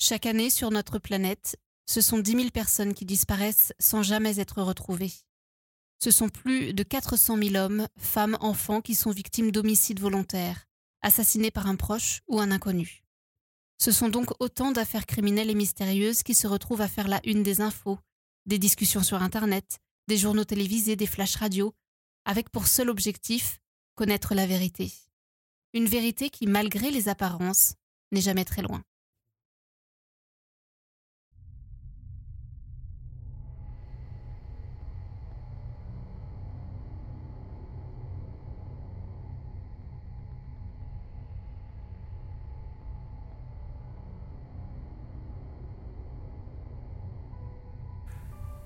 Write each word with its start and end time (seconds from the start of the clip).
Chaque 0.00 0.26
année 0.26 0.48
sur 0.48 0.70
notre 0.70 1.00
planète, 1.00 1.58
ce 1.86 2.00
sont 2.00 2.18
10 2.20 2.30
000 2.30 2.50
personnes 2.50 2.94
qui 2.94 3.04
disparaissent 3.04 3.72
sans 3.80 4.04
jamais 4.04 4.38
être 4.38 4.62
retrouvées. 4.62 5.12
Ce 5.98 6.12
sont 6.12 6.28
plus 6.28 6.72
de 6.72 6.84
400 6.84 7.36
000 7.36 7.56
hommes, 7.56 7.88
femmes, 7.96 8.38
enfants 8.40 8.80
qui 8.80 8.94
sont 8.94 9.10
victimes 9.10 9.50
d'homicides 9.50 9.98
volontaires, 9.98 10.66
assassinés 11.02 11.50
par 11.50 11.66
un 11.66 11.74
proche 11.74 12.22
ou 12.28 12.38
un 12.38 12.52
inconnu. 12.52 13.02
Ce 13.78 13.90
sont 13.90 14.08
donc 14.08 14.30
autant 14.38 14.70
d'affaires 14.70 15.04
criminelles 15.04 15.50
et 15.50 15.56
mystérieuses 15.56 16.22
qui 16.22 16.34
se 16.34 16.46
retrouvent 16.46 16.80
à 16.80 16.88
faire 16.88 17.08
la 17.08 17.20
une 17.24 17.42
des 17.42 17.60
infos, 17.60 17.98
des 18.46 18.60
discussions 18.60 19.02
sur 19.02 19.20
Internet, 19.20 19.80
des 20.06 20.16
journaux 20.16 20.44
télévisés, 20.44 20.94
des 20.94 21.06
flashs 21.06 21.36
radio, 21.36 21.74
avec 22.24 22.50
pour 22.50 22.68
seul 22.68 22.88
objectif 22.88 23.58
connaître 23.96 24.36
la 24.36 24.46
vérité. 24.46 24.92
Une 25.74 25.86
vérité 25.86 26.30
qui, 26.30 26.46
malgré 26.46 26.92
les 26.92 27.08
apparences, 27.08 27.74
n'est 28.12 28.20
jamais 28.20 28.44
très 28.44 28.62
loin. 28.62 28.84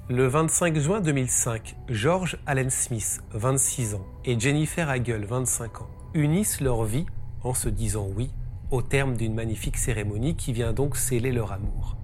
Le 0.09 0.27
25 0.27 0.77
juin 0.81 1.01
2005, 1.01 1.77
George 1.89 2.37
Allen 2.45 2.71
Smith, 2.71 3.23
26 3.35 3.95
ans, 3.95 4.05
et 4.25 4.39
Jennifer 4.39 4.91
Hagel, 4.91 5.25
25 5.25 5.83
ans, 5.83 5.91
unissent 6.13 6.61
leur 6.61 6.83
vie 6.83 7.07
en 7.45 7.55
se 7.55 7.69
disant 7.69 8.09
oui 8.17 8.33
au 8.73 8.83
terme 8.83 9.17
d'une 9.17 9.33
magnifique 9.33 9.77
cérémonie 9.77 10.35
qui 10.35 10.53
vient 10.53 10.73
donc 10.73 10.97
sceller 10.97 11.31
leur 11.31 11.53
amour. 11.53 11.97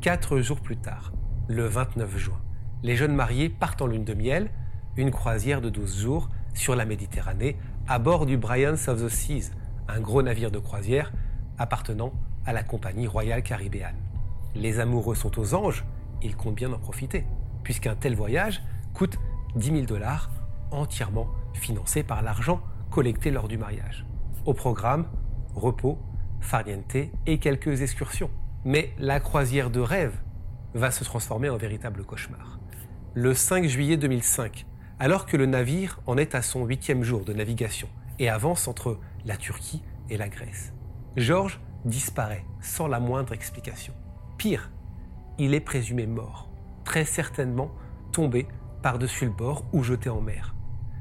Quatre 0.00 0.38
jours 0.38 0.60
plus 0.60 0.78
tard, 0.78 1.12
le 1.46 1.66
29 1.66 2.16
juin, 2.16 2.40
les 2.82 2.96
jeunes 2.96 3.14
mariés 3.14 3.50
partent 3.50 3.82
en 3.82 3.86
lune 3.86 4.04
de 4.04 4.14
miel, 4.14 4.50
une 4.96 5.10
croisière 5.10 5.60
de 5.60 5.68
12 5.68 6.00
jours 6.00 6.30
sur 6.54 6.74
la 6.74 6.86
Méditerranée 6.86 7.58
à 7.86 7.98
bord 7.98 8.24
du 8.24 8.38
Bryans 8.38 8.88
of 8.88 9.04
the 9.04 9.10
Seas, 9.10 9.50
un 9.88 10.00
gros 10.00 10.22
navire 10.22 10.50
de 10.50 10.58
croisière 10.58 11.12
appartenant 11.58 12.14
à 12.46 12.54
la 12.54 12.62
compagnie 12.62 13.06
royale 13.06 13.42
caribéenne. 13.42 13.96
Les 14.54 14.80
amoureux 14.80 15.14
sont 15.14 15.38
aux 15.38 15.54
anges, 15.54 15.84
ils 16.22 16.34
comptent 16.34 16.54
bien 16.54 16.72
en 16.72 16.78
profiter 16.78 17.26
puisqu'un 17.62 17.94
tel 17.94 18.14
voyage 18.14 18.62
coûte 18.94 19.18
10 19.56 19.66
000 19.72 19.80
dollars 19.82 20.30
entièrement 20.70 21.28
financé 21.54 22.02
par 22.02 22.22
l'argent 22.22 22.60
collecté 22.90 23.30
lors 23.30 23.48
du 23.48 23.58
mariage. 23.58 24.04
Au 24.44 24.54
programme, 24.54 25.06
repos, 25.54 25.98
farniente 26.40 26.96
et 27.26 27.38
quelques 27.38 27.82
excursions. 27.82 28.30
Mais 28.64 28.92
la 28.98 29.20
croisière 29.20 29.70
de 29.70 29.80
rêve 29.80 30.14
va 30.74 30.90
se 30.90 31.04
transformer 31.04 31.48
en 31.48 31.56
véritable 31.56 32.04
cauchemar. 32.04 32.60
Le 33.14 33.34
5 33.34 33.66
juillet 33.66 33.96
2005, 33.96 34.66
alors 34.98 35.26
que 35.26 35.36
le 35.36 35.46
navire 35.46 36.00
en 36.06 36.16
est 36.16 36.34
à 36.34 36.42
son 36.42 36.64
huitième 36.64 37.02
jour 37.02 37.24
de 37.24 37.32
navigation 37.32 37.88
et 38.18 38.28
avance 38.28 38.68
entre 38.68 38.98
la 39.24 39.36
Turquie 39.36 39.82
et 40.10 40.16
la 40.16 40.28
Grèce, 40.28 40.72
Georges 41.16 41.60
disparaît 41.84 42.44
sans 42.60 42.86
la 42.86 43.00
moindre 43.00 43.32
explication. 43.32 43.92
Pire, 44.38 44.70
il 45.38 45.54
est 45.54 45.60
présumé 45.60 46.06
mort 46.06 46.51
très 46.84 47.04
certainement 47.04 47.70
tombé 48.12 48.46
par-dessus 48.82 49.26
le 49.26 49.30
bord 49.30 49.64
ou 49.72 49.82
jeté 49.82 50.10
en 50.10 50.20
mer. 50.20 50.54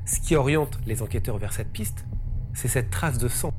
Ce 0.05 0.19
qui 0.19 0.35
oriente 0.35 0.79
les 0.85 1.01
enquêteurs 1.01 1.37
vers 1.37 1.53
cette 1.53 1.71
piste, 1.71 2.05
c'est 2.53 2.67
cette 2.67 2.89
trace 2.89 3.17
de 3.17 3.27
sang 3.27 3.53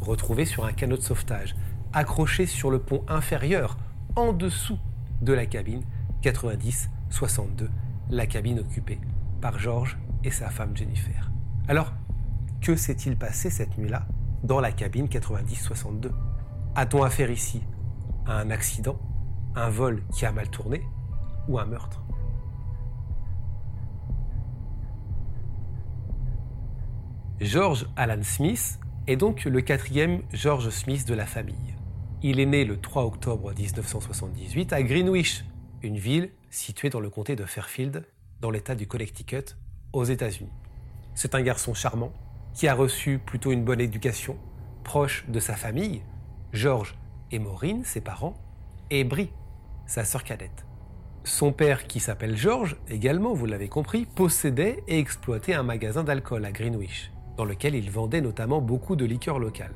retrouvée 0.00 0.44
sur 0.44 0.64
un 0.64 0.72
canot 0.72 0.96
de 0.96 1.02
sauvetage, 1.02 1.56
accroché 1.92 2.46
sur 2.46 2.70
le 2.70 2.78
pont 2.78 3.04
inférieur, 3.08 3.76
en 4.16 4.32
dessous 4.32 4.78
de 5.20 5.32
la 5.32 5.46
cabine 5.46 5.82
90-62, 6.22 7.68
la 8.10 8.26
cabine 8.26 8.60
occupée 8.60 9.00
par 9.40 9.58
George 9.58 9.98
et 10.24 10.30
sa 10.30 10.50
femme 10.50 10.76
Jennifer. 10.76 11.30
Alors, 11.68 11.92
que 12.60 12.76
s'est-il 12.76 13.16
passé 13.16 13.50
cette 13.50 13.78
nuit-là 13.78 14.06
dans 14.42 14.60
la 14.60 14.72
cabine 14.72 15.06
90-62 15.06 16.10
A-t-on 16.74 17.02
affaire 17.02 17.30
ici 17.30 17.62
à 18.26 18.38
un 18.38 18.50
accident, 18.50 18.98
un 19.54 19.68
vol 19.68 20.02
qui 20.12 20.26
a 20.26 20.32
mal 20.32 20.48
tourné, 20.48 20.82
ou 21.48 21.58
un 21.58 21.64
meurtre. 21.64 22.02
George 27.40 27.86
Alan 27.96 28.22
Smith 28.22 28.78
est 29.06 29.16
donc 29.16 29.44
le 29.44 29.60
quatrième 29.60 30.22
George 30.32 30.70
Smith 30.70 31.06
de 31.06 31.14
la 31.14 31.24
famille. 31.24 31.76
Il 32.22 32.40
est 32.40 32.46
né 32.46 32.64
le 32.64 32.80
3 32.80 33.04
octobre 33.04 33.54
1978 33.54 34.72
à 34.72 34.82
Greenwich, 34.82 35.44
une 35.82 35.96
ville 35.96 36.30
située 36.50 36.90
dans 36.90 37.00
le 37.00 37.10
comté 37.10 37.36
de 37.36 37.44
Fairfield, 37.44 38.04
dans 38.40 38.50
l'État 38.50 38.74
du 38.74 38.86
Connecticut, 38.86 39.56
aux 39.92 40.04
États-Unis. 40.04 40.50
C'est 41.14 41.34
un 41.34 41.42
garçon 41.42 41.74
charmant 41.74 42.12
qui 42.54 42.66
a 42.66 42.74
reçu 42.74 43.18
plutôt 43.18 43.52
une 43.52 43.64
bonne 43.64 43.80
éducation, 43.80 44.36
proche 44.82 45.24
de 45.28 45.38
sa 45.38 45.54
famille, 45.54 46.02
George 46.52 46.96
et 47.30 47.38
Maureen, 47.38 47.84
ses 47.84 48.00
parents, 48.00 48.34
et 48.90 49.04
Brie, 49.04 49.30
sa 49.86 50.04
sœur 50.04 50.24
cadette. 50.24 50.67
Son 51.28 51.52
père, 51.52 51.86
qui 51.86 52.00
s'appelle 52.00 52.38
George, 52.38 52.76
également, 52.88 53.34
vous 53.34 53.44
l'avez 53.44 53.68
compris, 53.68 54.06
possédait 54.06 54.82
et 54.88 54.98
exploitait 54.98 55.52
un 55.52 55.62
magasin 55.62 56.02
d'alcool 56.02 56.46
à 56.46 56.52
Greenwich, 56.52 57.12
dans 57.36 57.44
lequel 57.44 57.74
il 57.74 57.90
vendait 57.90 58.22
notamment 58.22 58.62
beaucoup 58.62 58.96
de 58.96 59.04
liqueurs 59.04 59.38
locales. 59.38 59.74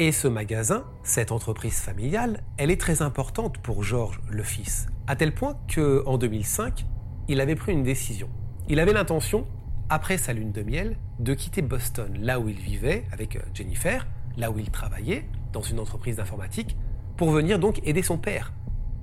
Et 0.00 0.10
ce 0.10 0.26
magasin, 0.26 0.84
cette 1.04 1.30
entreprise 1.30 1.78
familiale, 1.78 2.42
elle 2.56 2.72
est 2.72 2.80
très 2.80 3.00
importante 3.00 3.58
pour 3.58 3.84
George, 3.84 4.20
le 4.28 4.42
fils, 4.42 4.88
à 5.06 5.14
tel 5.14 5.32
point 5.32 5.56
qu'en 5.72 6.18
2005, 6.18 6.84
il 7.28 7.40
avait 7.40 7.54
pris 7.54 7.72
une 7.72 7.84
décision. 7.84 8.28
Il 8.68 8.80
avait 8.80 8.92
l'intention, 8.92 9.46
après 9.88 10.18
sa 10.18 10.32
lune 10.32 10.50
de 10.50 10.64
miel, 10.64 10.96
de 11.20 11.32
quitter 11.32 11.62
Boston, 11.62 12.12
là 12.20 12.40
où 12.40 12.48
il 12.48 12.58
vivait 12.58 13.04
avec 13.12 13.36
euh, 13.36 13.40
Jennifer, 13.54 14.04
là 14.36 14.50
où 14.50 14.58
il 14.58 14.68
travaillait, 14.70 15.26
dans 15.52 15.62
une 15.62 15.78
entreprise 15.78 16.16
d'informatique, 16.16 16.76
pour 17.16 17.30
venir 17.30 17.60
donc 17.60 17.80
aider 17.86 18.02
son 18.02 18.18
père, 18.18 18.52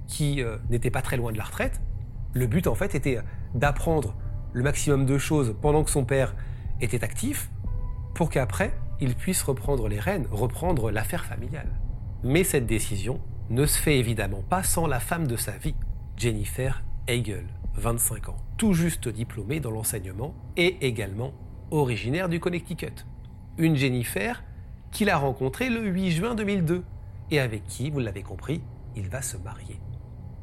qui 0.09 0.41
euh, 0.41 0.57
n'était 0.69 0.89
pas 0.89 1.01
très 1.01 1.15
loin 1.15 1.31
de 1.31 1.37
la 1.37 1.45
retraite. 1.45 1.79
Le 2.33 2.47
but, 2.47 2.67
en 2.67 2.75
fait, 2.75 2.95
était 2.95 3.19
d'apprendre 3.53 4.15
le 4.51 4.63
maximum 4.63 5.05
de 5.05 5.17
choses 5.17 5.55
pendant 5.61 5.83
que 5.83 5.91
son 5.91 6.03
père 6.03 6.35
était 6.81 7.03
actif, 7.03 7.49
pour 8.15 8.29
qu'après, 8.29 8.73
il 8.99 9.15
puisse 9.15 9.43
reprendre 9.43 9.87
les 9.87 9.99
rênes, 9.99 10.27
reprendre 10.31 10.91
l'affaire 10.91 11.25
familiale. 11.25 11.71
Mais 12.23 12.43
cette 12.43 12.65
décision 12.65 13.21
ne 13.49 13.65
se 13.65 13.77
fait 13.77 13.97
évidemment 13.97 14.41
pas 14.41 14.63
sans 14.63 14.87
la 14.87 14.99
femme 14.99 15.27
de 15.27 15.37
sa 15.37 15.51
vie, 15.51 15.75
Jennifer 16.17 16.83
Hegel, 17.07 17.45
25 17.75 18.29
ans, 18.29 18.37
tout 18.57 18.73
juste 18.73 19.07
diplômée 19.07 19.59
dans 19.59 19.71
l'enseignement 19.71 20.35
et 20.57 20.85
également 20.85 21.33
originaire 21.71 22.29
du 22.29 22.39
Connecticut. 22.39 23.05
Une 23.57 23.75
Jennifer 23.75 24.43
qu'il 24.91 25.09
a 25.09 25.17
rencontrée 25.17 25.69
le 25.69 25.87
8 25.87 26.11
juin 26.11 26.35
2002 26.35 26.83
et 27.31 27.39
avec 27.39 27.65
qui, 27.67 27.89
vous 27.89 27.99
l'avez 27.99 28.23
compris, 28.23 28.61
il 28.95 29.07
va 29.07 29.21
se 29.21 29.37
marier 29.37 29.79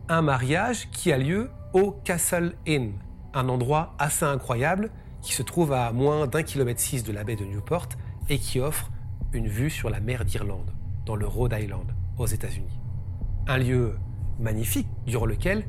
un 0.09 0.23
mariage 0.23 0.89
qui 0.91 1.13
a 1.13 1.19
lieu 1.19 1.51
au 1.73 1.91
Castle 1.91 2.55
Inn, 2.67 2.93
un 3.35 3.49
endroit 3.49 3.95
assez 3.99 4.25
incroyable 4.25 4.91
qui 5.21 5.33
se 5.33 5.43
trouve 5.43 5.73
à 5.73 5.93
moins 5.93 6.27
d'un 6.27 6.43
kilomètre 6.43 6.81
six 6.81 7.03
de 7.03 7.13
la 7.13 7.25
baie 7.25 7.37
de 7.37 7.45
Newport 7.45 7.89
et 8.29 8.39
qui 8.39 8.61
offre 8.61 8.91
une 9.33 9.49
vue 9.49 9.71
sur 9.71 9.91
la 9.91 10.01
mer 10.01 10.25
d'Irlande, 10.25 10.71
dans 11.05 11.17
le 11.17 11.27
Rhode 11.27 11.55
Island, 11.59 11.93
aux 12.19 12.27
États-Unis. 12.27 12.79
Un 13.49 13.59
lieu 13.59 13.99
magnifique 14.39 14.89
durant 15.07 15.27
lequel 15.27 15.65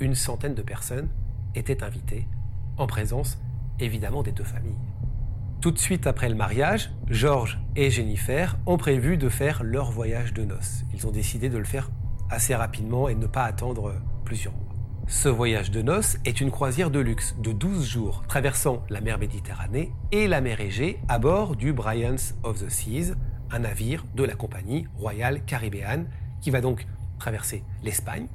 une 0.00 0.14
centaine 0.14 0.54
de 0.54 0.62
personnes 0.62 1.08
étaient 1.54 1.82
invitées, 1.82 2.26
en 2.76 2.86
présence 2.86 3.38
évidemment 3.80 4.22
des 4.22 4.32
deux 4.32 4.44
familles. 4.44 4.78
Tout 5.60 5.70
de 5.72 5.78
suite 5.78 6.06
après 6.06 6.28
le 6.28 6.34
mariage, 6.34 6.92
George 7.08 7.58
et 7.74 7.90
Jennifer 7.90 8.58
ont 8.66 8.76
prévu 8.76 9.16
de 9.16 9.28
faire 9.28 9.64
leur 9.64 9.90
voyage 9.90 10.32
de 10.32 10.44
noces. 10.44 10.84
Ils 10.94 11.06
ont 11.06 11.10
décidé 11.10 11.48
de 11.48 11.58
le 11.58 11.64
faire 11.64 11.90
assez 12.30 12.54
rapidement 12.54 13.08
et 13.08 13.14
ne 13.14 13.26
pas 13.26 13.44
attendre 13.44 13.94
plusieurs 14.24 14.54
mois. 14.54 14.68
Ce 15.06 15.30
voyage 15.30 15.70
de 15.70 15.80
noces 15.80 16.18
est 16.26 16.40
une 16.40 16.50
croisière 16.50 16.90
de 16.90 16.98
luxe 16.98 17.34
de 17.38 17.52
12 17.52 17.86
jours 17.86 18.24
traversant 18.28 18.84
la 18.90 19.00
mer 19.00 19.18
Méditerranée 19.18 19.90
et 20.12 20.28
la 20.28 20.42
mer 20.42 20.60
Égée 20.60 20.98
à 21.08 21.18
bord 21.18 21.56
du 21.56 21.72
Bryans 21.72 22.34
of 22.42 22.62
the 22.62 22.68
Seas, 22.68 23.14
un 23.50 23.60
navire 23.60 24.04
de 24.14 24.24
la 24.24 24.34
compagnie 24.34 24.86
royale 24.98 25.42
caribéenne 25.46 26.08
qui 26.42 26.50
va 26.50 26.60
donc 26.60 26.86
traverser 27.18 27.64
l'Espagne, 27.82 28.26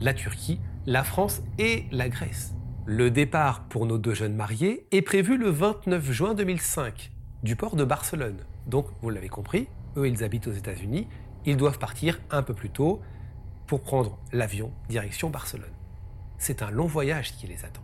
la 0.00 0.12
Turquie, 0.12 0.60
la 0.86 1.04
France 1.04 1.42
et 1.58 1.84
la 1.92 2.08
Grèce. 2.08 2.52
Le 2.84 3.10
départ 3.10 3.68
pour 3.68 3.86
nos 3.86 3.98
deux 3.98 4.14
jeunes 4.14 4.34
mariés 4.34 4.86
est 4.90 5.02
prévu 5.02 5.36
le 5.36 5.50
29 5.50 6.10
juin 6.10 6.34
2005 6.34 7.12
du 7.44 7.54
port 7.54 7.76
de 7.76 7.84
Barcelone. 7.84 8.38
Donc, 8.66 8.86
vous 9.02 9.10
l'avez 9.10 9.28
compris, 9.28 9.68
eux 9.96 10.08
ils 10.08 10.24
habitent 10.24 10.48
aux 10.48 10.52
États-Unis, 10.52 11.06
ils 11.46 11.56
doivent 11.56 11.78
partir 11.78 12.18
un 12.30 12.42
peu 12.42 12.54
plus 12.54 12.70
tôt 12.70 13.00
pour 13.68 13.82
prendre 13.82 14.18
l'avion 14.32 14.72
direction 14.88 15.30
Barcelone. 15.30 15.70
C'est 16.38 16.62
un 16.62 16.70
long 16.70 16.86
voyage 16.86 17.34
qui 17.36 17.46
les 17.46 17.64
attend. 17.64 17.82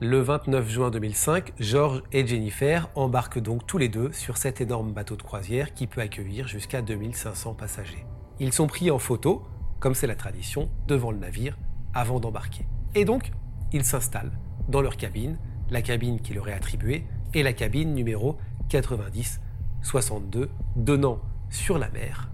Le 0.00 0.20
29 0.20 0.68
juin 0.68 0.90
2005, 0.90 1.52
George 1.58 2.02
et 2.12 2.26
Jennifer 2.26 2.88
embarquent 2.94 3.40
donc 3.40 3.66
tous 3.66 3.78
les 3.78 3.88
deux 3.88 4.12
sur 4.12 4.38
cet 4.38 4.60
énorme 4.60 4.92
bateau 4.92 5.16
de 5.16 5.22
croisière 5.22 5.74
qui 5.74 5.86
peut 5.86 6.00
accueillir 6.00 6.48
jusqu'à 6.48 6.82
2500 6.82 7.54
passagers. 7.54 8.06
Ils 8.40 8.52
sont 8.52 8.66
pris 8.66 8.90
en 8.90 8.98
photo, 8.98 9.42
comme 9.80 9.94
c'est 9.94 10.06
la 10.06 10.14
tradition, 10.14 10.70
devant 10.86 11.10
le 11.10 11.18
navire 11.18 11.58
avant 11.94 12.20
d'embarquer. 12.20 12.66
Et 12.94 13.04
donc, 13.04 13.32
ils 13.72 13.84
s'installent 13.84 14.38
dans 14.68 14.80
leur 14.80 14.96
cabine, 14.96 15.36
la 15.68 15.82
cabine 15.82 16.20
qui 16.20 16.32
leur 16.32 16.48
est 16.48 16.54
attribuée, 16.54 17.04
et 17.34 17.42
la 17.42 17.52
cabine 17.52 17.92
numéro 17.92 18.38
90-62, 18.70 20.48
donnant 20.76 21.20
sur 21.50 21.76
la 21.76 21.90
mer. 21.90 22.30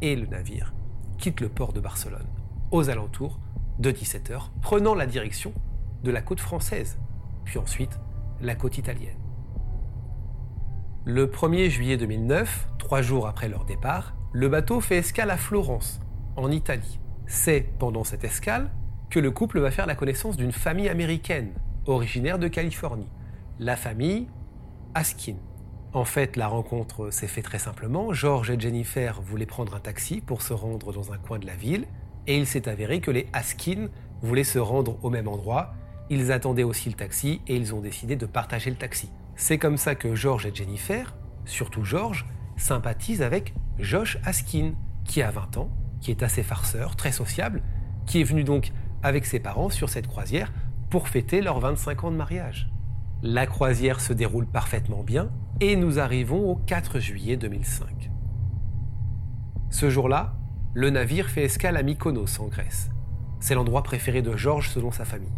Et 0.00 0.16
le 0.16 0.26
navire 0.26 0.73
quitte 1.24 1.40
le 1.40 1.48
port 1.48 1.72
de 1.72 1.80
Barcelone 1.80 2.26
aux 2.70 2.90
alentours 2.90 3.40
de 3.78 3.90
17h, 3.90 4.50
prenant 4.60 4.94
la 4.94 5.06
direction 5.06 5.54
de 6.02 6.10
la 6.10 6.20
côte 6.20 6.38
française, 6.38 6.98
puis 7.46 7.58
ensuite 7.58 7.98
la 8.42 8.54
côte 8.54 8.76
italienne. 8.76 9.16
Le 11.06 11.26
1er 11.26 11.70
juillet 11.70 11.96
2009, 11.96 12.68
trois 12.78 13.00
jours 13.00 13.26
après 13.26 13.48
leur 13.48 13.64
départ, 13.64 14.14
le 14.34 14.50
bateau 14.50 14.82
fait 14.82 14.98
escale 14.98 15.30
à 15.30 15.38
Florence, 15.38 15.98
en 16.36 16.50
Italie. 16.50 17.00
C'est 17.26 17.72
pendant 17.78 18.04
cette 18.04 18.24
escale 18.24 18.70
que 19.08 19.18
le 19.18 19.30
couple 19.30 19.60
va 19.60 19.70
faire 19.70 19.86
la 19.86 19.94
connaissance 19.94 20.36
d'une 20.36 20.52
famille 20.52 20.90
américaine, 20.90 21.54
originaire 21.86 22.38
de 22.38 22.48
Californie, 22.48 23.08
la 23.58 23.76
famille 23.76 24.28
Askin. 24.92 25.36
En 25.94 26.04
fait, 26.04 26.34
la 26.34 26.48
rencontre 26.48 27.12
s'est 27.12 27.28
faite 27.28 27.44
très 27.44 27.60
simplement. 27.60 28.12
George 28.12 28.50
et 28.50 28.58
Jennifer 28.58 29.22
voulaient 29.22 29.46
prendre 29.46 29.76
un 29.76 29.80
taxi 29.80 30.20
pour 30.20 30.42
se 30.42 30.52
rendre 30.52 30.92
dans 30.92 31.12
un 31.12 31.18
coin 31.18 31.38
de 31.38 31.46
la 31.46 31.54
ville, 31.54 31.86
et 32.26 32.36
il 32.36 32.48
s'est 32.48 32.68
avéré 32.68 33.00
que 33.00 33.12
les 33.12 33.28
Askin 33.32 33.86
voulaient 34.20 34.42
se 34.42 34.58
rendre 34.58 34.98
au 35.04 35.10
même 35.10 35.28
endroit. 35.28 35.72
Ils 36.10 36.32
attendaient 36.32 36.64
aussi 36.64 36.88
le 36.88 36.96
taxi 36.96 37.42
et 37.46 37.54
ils 37.54 37.76
ont 37.76 37.80
décidé 37.80 38.16
de 38.16 38.26
partager 38.26 38.70
le 38.70 38.76
taxi. 38.76 39.08
C'est 39.36 39.58
comme 39.58 39.76
ça 39.76 39.94
que 39.94 40.16
George 40.16 40.46
et 40.46 40.54
Jennifer, 40.54 41.14
surtout 41.44 41.84
George, 41.84 42.26
sympathisent 42.56 43.22
avec 43.22 43.54
Josh 43.78 44.18
Askin, 44.24 44.72
qui 45.04 45.22
a 45.22 45.30
20 45.30 45.58
ans, 45.58 45.70
qui 46.00 46.10
est 46.10 46.24
assez 46.24 46.42
farceur, 46.42 46.96
très 46.96 47.12
sociable, 47.12 47.62
qui 48.04 48.20
est 48.20 48.24
venu 48.24 48.42
donc 48.42 48.72
avec 49.04 49.26
ses 49.26 49.38
parents 49.38 49.70
sur 49.70 49.88
cette 49.88 50.08
croisière 50.08 50.52
pour 50.90 51.06
fêter 51.06 51.40
leurs 51.40 51.60
25 51.60 52.02
ans 52.02 52.10
de 52.10 52.16
mariage. 52.16 52.73
La 53.26 53.46
croisière 53.46 54.02
se 54.02 54.12
déroule 54.12 54.44
parfaitement 54.44 55.02
bien 55.02 55.30
et 55.58 55.76
nous 55.76 55.98
arrivons 55.98 56.50
au 56.50 56.56
4 56.56 56.98
juillet 56.98 57.38
2005. 57.38 58.10
Ce 59.70 59.88
jour-là, 59.88 60.34
le 60.74 60.90
navire 60.90 61.30
fait 61.30 61.44
escale 61.44 61.78
à 61.78 61.82
Mykonos 61.82 62.38
en 62.38 62.48
Grèce. 62.48 62.90
C'est 63.40 63.54
l'endroit 63.54 63.82
préféré 63.82 64.20
de 64.20 64.36
Georges 64.36 64.68
selon 64.68 64.90
sa 64.90 65.06
famille. 65.06 65.32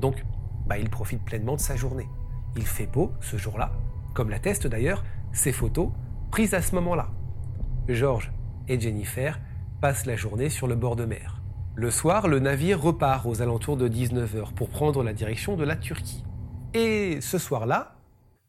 Donc, 0.00 0.24
bah, 0.66 0.78
il 0.78 0.88
profite 0.88 1.22
pleinement 1.22 1.56
de 1.56 1.60
sa 1.60 1.76
journée. 1.76 2.08
Il 2.56 2.64
fait 2.64 2.86
beau 2.86 3.12
ce 3.20 3.36
jour-là, 3.36 3.72
comme 4.14 4.30
l'attestent 4.30 4.66
d'ailleurs 4.66 5.04
ces 5.32 5.52
photos 5.52 5.90
prises 6.30 6.54
à 6.54 6.62
ce 6.62 6.74
moment-là. 6.76 7.10
Georges 7.90 8.32
et 8.68 8.80
Jennifer 8.80 9.38
passent 9.82 10.06
la 10.06 10.16
journée 10.16 10.48
sur 10.48 10.66
le 10.66 10.76
bord 10.76 10.96
de 10.96 11.04
mer. 11.04 11.42
Le 11.74 11.90
soir, 11.90 12.26
le 12.26 12.38
navire 12.38 12.80
repart 12.80 13.26
aux 13.26 13.42
alentours 13.42 13.76
de 13.76 13.86
19h 13.86 14.54
pour 14.54 14.70
prendre 14.70 15.02
la 15.02 15.12
direction 15.12 15.58
de 15.58 15.64
la 15.64 15.76
Turquie. 15.76 16.24
Et 16.74 17.20
ce 17.20 17.38
soir-là, 17.38 17.96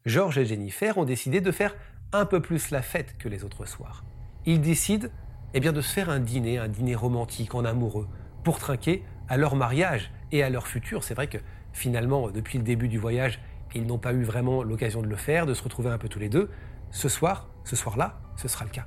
George 0.04 0.38
et 0.38 0.44
Jennifer 0.44 0.98
ont 0.98 1.04
décidé 1.04 1.40
de 1.40 1.50
faire 1.50 1.74
un 2.12 2.26
peu 2.26 2.40
plus 2.40 2.70
la 2.70 2.82
fête 2.82 3.16
que 3.18 3.28
les 3.28 3.44
autres 3.44 3.66
soirs. 3.66 4.04
Ils 4.46 4.60
décident 4.60 5.08
eh 5.54 5.60
bien, 5.60 5.72
de 5.72 5.80
se 5.80 5.92
faire 5.92 6.10
un 6.10 6.20
dîner, 6.20 6.58
un 6.58 6.68
dîner 6.68 6.94
romantique 6.94 7.54
en 7.54 7.64
amoureux, 7.64 8.08
pour 8.44 8.58
trinquer 8.58 9.02
à 9.28 9.36
leur 9.36 9.56
mariage 9.56 10.12
et 10.32 10.42
à 10.42 10.50
leur 10.50 10.66
futur. 10.66 11.02
C'est 11.02 11.14
vrai 11.14 11.26
que 11.26 11.38
finalement, 11.72 12.30
depuis 12.30 12.58
le 12.58 12.64
début 12.64 12.88
du 12.88 12.98
voyage, 12.98 13.40
ils 13.74 13.86
n'ont 13.86 13.98
pas 13.98 14.12
eu 14.12 14.22
vraiment 14.22 14.62
l'occasion 14.62 15.02
de 15.02 15.06
le 15.06 15.16
faire, 15.16 15.46
de 15.46 15.54
se 15.54 15.62
retrouver 15.62 15.90
un 15.90 15.98
peu 15.98 16.08
tous 16.08 16.18
les 16.18 16.28
deux. 16.28 16.50
Ce 16.90 17.08
soir, 17.08 17.48
ce 17.64 17.76
soir-là, 17.76 18.20
ce 18.36 18.48
sera 18.48 18.64
le 18.64 18.70
cas. 18.70 18.86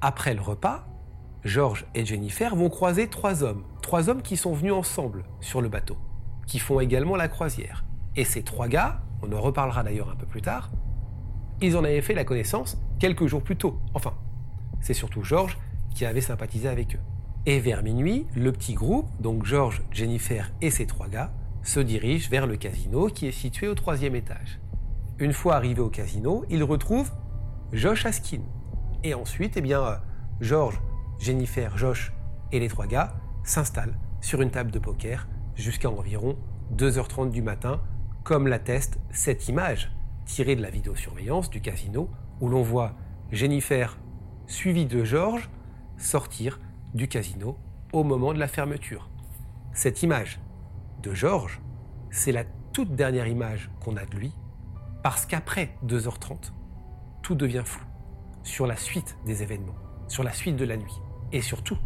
Après 0.00 0.34
le 0.34 0.40
repas, 0.40 0.86
George 1.44 1.86
et 1.94 2.04
Jennifer 2.04 2.54
vont 2.54 2.68
croiser 2.68 3.08
trois 3.08 3.42
hommes, 3.42 3.64
trois 3.82 4.08
hommes 4.08 4.22
qui 4.22 4.36
sont 4.36 4.52
venus 4.52 4.72
ensemble 4.72 5.24
sur 5.40 5.60
le 5.60 5.68
bateau, 5.68 5.96
qui 6.46 6.58
font 6.58 6.80
également 6.80 7.16
la 7.16 7.28
croisière. 7.28 7.84
Et 8.16 8.24
ces 8.24 8.42
trois 8.42 8.68
gars, 8.68 9.00
on 9.22 9.32
en 9.32 9.40
reparlera 9.40 9.82
d'ailleurs 9.82 10.10
un 10.10 10.16
peu 10.16 10.26
plus 10.26 10.42
tard, 10.42 10.70
ils 11.60 11.76
en 11.76 11.84
avaient 11.84 12.02
fait 12.02 12.14
la 12.14 12.24
connaissance 12.24 12.78
quelques 12.98 13.26
jours 13.26 13.42
plus 13.42 13.56
tôt. 13.56 13.78
Enfin, 13.94 14.14
c'est 14.80 14.94
surtout 14.94 15.22
George 15.22 15.58
qui 15.94 16.04
avait 16.04 16.20
sympathisé 16.20 16.68
avec 16.68 16.96
eux. 16.96 17.00
Et 17.46 17.58
vers 17.58 17.82
minuit, 17.82 18.26
le 18.34 18.52
petit 18.52 18.74
groupe, 18.74 19.08
donc 19.20 19.44
George, 19.44 19.82
Jennifer 19.90 20.52
et 20.60 20.70
ces 20.70 20.86
trois 20.86 21.08
gars, 21.08 21.32
se 21.62 21.80
dirigent 21.80 22.28
vers 22.30 22.46
le 22.46 22.56
casino 22.56 23.06
qui 23.06 23.26
est 23.26 23.32
situé 23.32 23.68
au 23.68 23.74
troisième 23.74 24.14
étage. 24.14 24.60
Une 25.18 25.32
fois 25.32 25.54
arrivés 25.54 25.80
au 25.80 25.88
casino, 25.88 26.44
ils 26.50 26.64
retrouvent 26.64 27.12
Josh 27.72 28.06
Askin. 28.06 28.40
Et 29.04 29.14
ensuite, 29.14 29.56
eh 29.56 29.60
bien, 29.60 30.00
George, 30.40 30.80
Jennifer, 31.18 31.76
Josh 31.78 32.12
et 32.50 32.60
les 32.60 32.68
trois 32.68 32.86
gars 32.86 33.14
s'installent 33.44 33.96
sur 34.20 34.42
une 34.42 34.50
table 34.50 34.70
de 34.70 34.78
poker 34.78 35.28
jusqu'à 35.54 35.90
environ 35.90 36.36
2h30 36.76 37.30
du 37.30 37.42
matin 37.42 37.80
comme 38.24 38.46
l'atteste 38.46 38.98
cette 39.10 39.48
image 39.48 39.92
tirée 40.24 40.56
de 40.56 40.62
la 40.62 40.70
vidéosurveillance 40.70 41.50
du 41.50 41.60
casino 41.60 42.08
où 42.40 42.48
l'on 42.48 42.62
voit 42.62 42.94
Jennifer 43.30 43.98
suivie 44.46 44.86
de 44.86 45.04
George 45.04 45.50
sortir 45.96 46.60
du 46.94 47.08
casino 47.08 47.56
au 47.92 48.04
moment 48.04 48.32
de 48.32 48.38
la 48.38 48.48
fermeture. 48.48 49.08
Cette 49.72 50.02
image 50.02 50.40
de 51.02 51.14
George, 51.14 51.60
c'est 52.10 52.32
la 52.32 52.44
toute 52.72 52.94
dernière 52.94 53.26
image 53.26 53.70
qu'on 53.80 53.96
a 53.96 54.04
de 54.04 54.16
lui 54.16 54.32
parce 55.02 55.26
qu'après 55.26 55.76
2h30, 55.84 56.52
tout 57.22 57.34
devient 57.34 57.62
flou 57.64 57.84
sur 58.42 58.66
la 58.66 58.76
suite 58.76 59.16
des 59.24 59.42
événements, 59.42 59.76
sur 60.08 60.22
la 60.22 60.32
suite 60.32 60.56
de 60.56 60.64
la 60.64 60.76
nuit. 60.76 61.00
Et 61.32 61.42
surtout, 61.42 61.78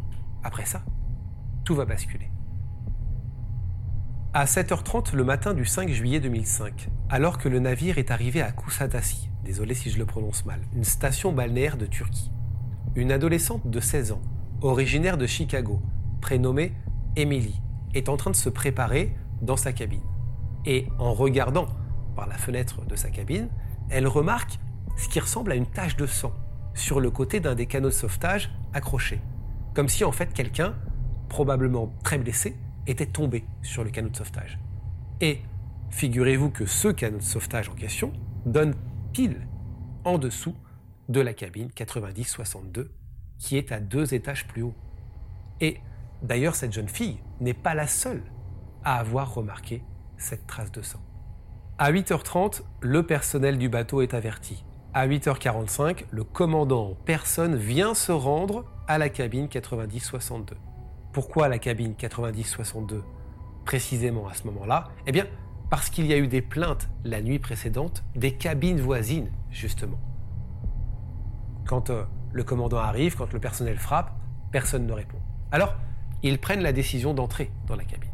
après 0.43 0.65
ça, 0.65 0.83
tout 1.65 1.75
va 1.75 1.85
basculer. 1.85 2.31
À 4.35 4.45
7h30 4.45 5.15
le 5.15 5.25
matin 5.25 5.55
du 5.55 5.65
5 5.65 5.89
juillet 5.91 6.21
2005, 6.21 6.89
alors 7.09 7.39
que 7.39 7.49
le 7.49 7.59
navire 7.59 7.97
est 7.97 8.11
arrivé 8.11 8.43
à 8.43 8.53
Kusadasi, 8.53 9.31
désolé 9.45 9.75
si 9.75 9.91
je 9.91 9.99
le 9.99 10.05
prononce 10.05 10.45
mal, 10.45 10.61
une 10.75 10.85
station 10.85 11.33
balnéaire 11.33 11.79
de 11.79 11.87
Turquie, 11.87 12.31
une 12.95 13.13
adolescente 13.13 13.67
de 13.67 13.81
16 13.81 14.13
ans, 14.13 14.21
originaire 14.61 15.17
de 15.17 15.27
Chicago, 15.27 15.81
prénommée 16.21 16.75
Emily, 17.17 17.61
est 17.95 18.11
en 18.11 18.17
train 18.19 18.31
de 18.31 18.37
se 18.37 18.51
préparer 18.51 19.17
dans 19.41 19.57
sa 19.57 19.73
cabine. 19.73 20.03
Et 20.67 20.87
en 20.99 21.15
regardant 21.15 21.69
par 22.15 22.27
la 22.27 22.37
fenêtre 22.37 22.85
de 22.85 22.97
sa 22.97 23.09
cabine, 23.09 23.49
elle 23.89 24.07
remarque 24.07 24.59
ce 24.97 25.09
qui 25.09 25.21
ressemble 25.21 25.53
à 25.53 25.55
une 25.55 25.67
tache 25.67 25.97
de 25.97 26.07
sang 26.07 26.33
sur 26.75 27.01
le 27.01 27.11
côté 27.11 27.41
d'un 27.41 27.55
des 27.55 27.67
canaux 27.67 27.89
de 27.89 27.95
sauvetage 27.95 28.51
accrochés. 28.75 29.21
Comme 29.75 29.89
si 29.89 30.05
en 30.05 30.13
fait 30.13 30.33
quelqu'un, 30.35 30.75
probablement 31.29 31.95
très 32.03 32.19
blessé, 32.19 32.57
était 32.87 33.07
tombé 33.07 33.45
sur 33.63 33.85
le 33.85 33.91
canot 33.91 34.11
de 34.11 34.17
sauvetage. 34.17 34.59
Et 35.21 35.41
figurez-vous 35.91 36.51
que 36.51 36.67
ce 36.67 36.89
canot 36.89 37.19
de 37.19 37.23
sauvetage 37.23 37.69
en 37.69 37.75
question 37.75 38.13
donne 38.45 38.75
pile 39.13 39.47
en 40.05 40.19
dessous 40.19 40.55
de 41.09 41.21
la 41.21 41.35
cabine 41.35 41.69
90-62 41.69 42.89
qui 43.39 43.57
est 43.57 43.73
à 43.73 43.81
deux 43.81 44.15
étages 44.15 44.47
plus 44.47 44.63
haut. 44.63 44.75
Et 45.61 45.79
d'ailleurs, 46.23 46.55
cette 46.55 46.73
jeune 46.73 46.89
fille 46.89 47.19
n'est 47.41 47.55
pas 47.55 47.75
la 47.75 47.87
seule 47.87 48.23
à 48.85 48.99
avoir 48.99 49.35
remarqué 49.35 49.83
cette 50.17 50.47
trace 50.47 50.73
de 50.73 50.83
sang. 50.83 51.01
À 51.79 51.93
8h30, 51.93 52.63
le 52.81 53.07
personnel 53.07 53.59
du 53.59 53.69
bateau 53.69 54.01
est 54.01 54.15
averti. 54.15 54.65
À 54.95 55.07
8h45, 55.07 56.07
le 56.11 56.25
commandant 56.25 56.91
en 56.91 56.95
personne 56.95 57.57
vient 57.57 57.95
se 57.95 58.13
rendre 58.13 58.65
à 58.89 58.97
la 58.97 59.11
cabine 59.11 59.47
90-62. 59.47 60.55
Pourquoi 61.17 61.49
la 61.49 61.59
cabine 61.59 61.95
90-62 61.95 63.01
précisément 63.65 64.29
à 64.29 64.35
ce 64.35 64.45
moment-là? 64.49 64.89
Eh 65.07 65.13
bien, 65.13 65.25
parce 65.71 65.89
qu'il 65.89 66.05
y 66.05 66.13
a 66.13 66.19
eu 66.19 66.29
des 66.29 66.43
plaintes 66.43 66.91
la 67.05 67.23
nuit 67.23 67.39
précédente 67.39 68.05
des 68.15 68.35
cabines 68.35 68.83
voisines, 68.83 69.31
justement. 69.51 69.99
Quand 71.67 71.89
euh, 71.89 72.05
le 72.35 72.45
commandant 72.45 72.77
arrive, 72.77 73.17
quand 73.17 73.33
le 73.33 73.41
personnel 73.41 73.79
frappe, 73.79 74.13
personne 74.53 74.87
ne 74.87 74.93
répond. 74.93 75.17
Alors, 75.53 75.77
ils 76.23 76.39
prennent 76.39 76.61
la 76.61 76.75
décision 76.75 77.15
d'entrer 77.15 77.51
dans 77.67 77.77
la 77.77 77.85
cabine. 77.85 78.13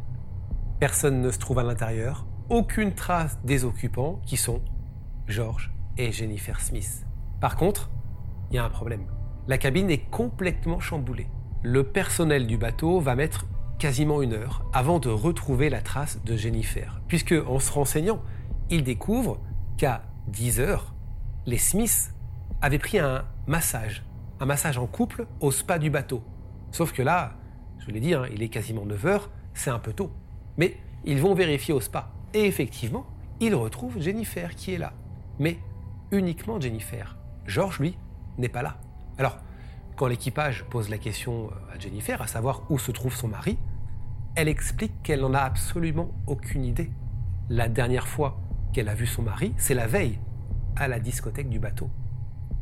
Personne 0.79 1.19
ne 1.19 1.29
se 1.29 1.39
trouve 1.39 1.59
à 1.59 1.63
l'intérieur, 1.63 2.25
aucune 2.47 2.93
trace 2.93 3.37
des 3.43 3.65
occupants 3.65 4.21
qui 4.25 4.37
sont 4.37 4.61
George 5.27 5.73
et 5.97 6.13
Jennifer 6.13 6.61
Smith. 6.61 7.05
Par 7.41 7.57
contre, 7.57 7.89
il 8.49 8.55
y 8.55 8.59
a 8.59 8.63
un 8.63 8.69
problème. 8.69 9.07
La 9.49 9.57
cabine 9.57 9.91
est 9.91 10.09
complètement 10.09 10.79
chamboulée 10.79 11.27
le 11.63 11.85
personnel 11.85 12.45
du 12.45 12.57
bateau 12.57 12.99
va 12.99 13.15
mettre 13.15 13.45
quasiment 13.79 14.21
une 14.21 14.33
heure 14.33 14.65
avant 14.73 14.99
de 14.99 15.09
retrouver 15.09 15.69
la 15.69 15.81
trace 15.81 16.21
de 16.23 16.35
Jennifer, 16.35 17.01
puisque 17.07 17.33
en 17.47 17.59
se 17.59 17.71
renseignant, 17.71 18.21
il 18.69 18.83
découvre 18.83 19.39
qu'à 19.77 20.03
10 20.27 20.59
heures, 20.59 20.93
les 21.45 21.57
Smiths 21.57 22.13
avaient 22.61 22.79
pris 22.79 22.99
un 22.99 23.25
massage, 23.47 24.03
un 24.39 24.45
massage 24.45 24.77
en 24.77 24.87
couple 24.87 25.25
au 25.39 25.51
spa 25.51 25.79
du 25.79 25.89
bateau. 25.89 26.21
Sauf 26.71 26.91
que 26.91 27.01
là, 27.01 27.33
je 27.79 27.85
vous 27.85 27.91
l'ai 27.91 27.99
dit, 28.01 28.13
hein, 28.13 28.25
il 28.33 28.43
est 28.43 28.49
quasiment 28.49 28.85
9 28.85 29.05
heures, 29.05 29.29
c'est 29.53 29.69
un 29.69 29.79
peu 29.79 29.93
tôt. 29.93 30.11
Mais 30.57 30.77
ils 31.05 31.21
vont 31.21 31.33
vérifier 31.33 31.73
au 31.73 31.79
spa. 31.81 32.11
Et 32.33 32.45
effectivement, 32.45 33.05
ils 33.39 33.55
retrouvent 33.55 33.99
Jennifer 33.99 34.55
qui 34.55 34.73
est 34.73 34.77
là. 34.77 34.93
Mais 35.39 35.59
uniquement 36.11 36.59
Jennifer. 36.59 37.17
George, 37.45 37.79
lui, 37.79 37.97
n'est 38.37 38.49
pas 38.49 38.61
là. 38.61 38.77
Alors, 39.17 39.37
Quand 39.95 40.07
l'équipage 40.07 40.63
pose 40.65 40.89
la 40.89 40.97
question 40.97 41.51
à 41.71 41.77
Jennifer, 41.77 42.21
à 42.21 42.27
savoir 42.27 42.63
où 42.71 42.79
se 42.79 42.91
trouve 42.91 43.15
son 43.15 43.27
mari, 43.27 43.57
elle 44.35 44.47
explique 44.47 45.03
qu'elle 45.03 45.21
n'en 45.21 45.35
a 45.35 45.39
absolument 45.39 46.09
aucune 46.25 46.65
idée. 46.65 46.89
La 47.49 47.67
dernière 47.69 48.07
fois 48.07 48.39
qu'elle 48.73 48.89
a 48.89 48.95
vu 48.95 49.05
son 49.05 49.21
mari, 49.21 49.53
c'est 49.57 49.75
la 49.75 49.85
veille, 49.85 50.17
à 50.75 50.87
la 50.87 50.99
discothèque 50.99 51.49
du 51.49 51.59
bateau. 51.59 51.89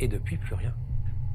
Et 0.02 0.10
depuis, 0.10 0.38
plus 0.38 0.56
rien. 0.56 0.74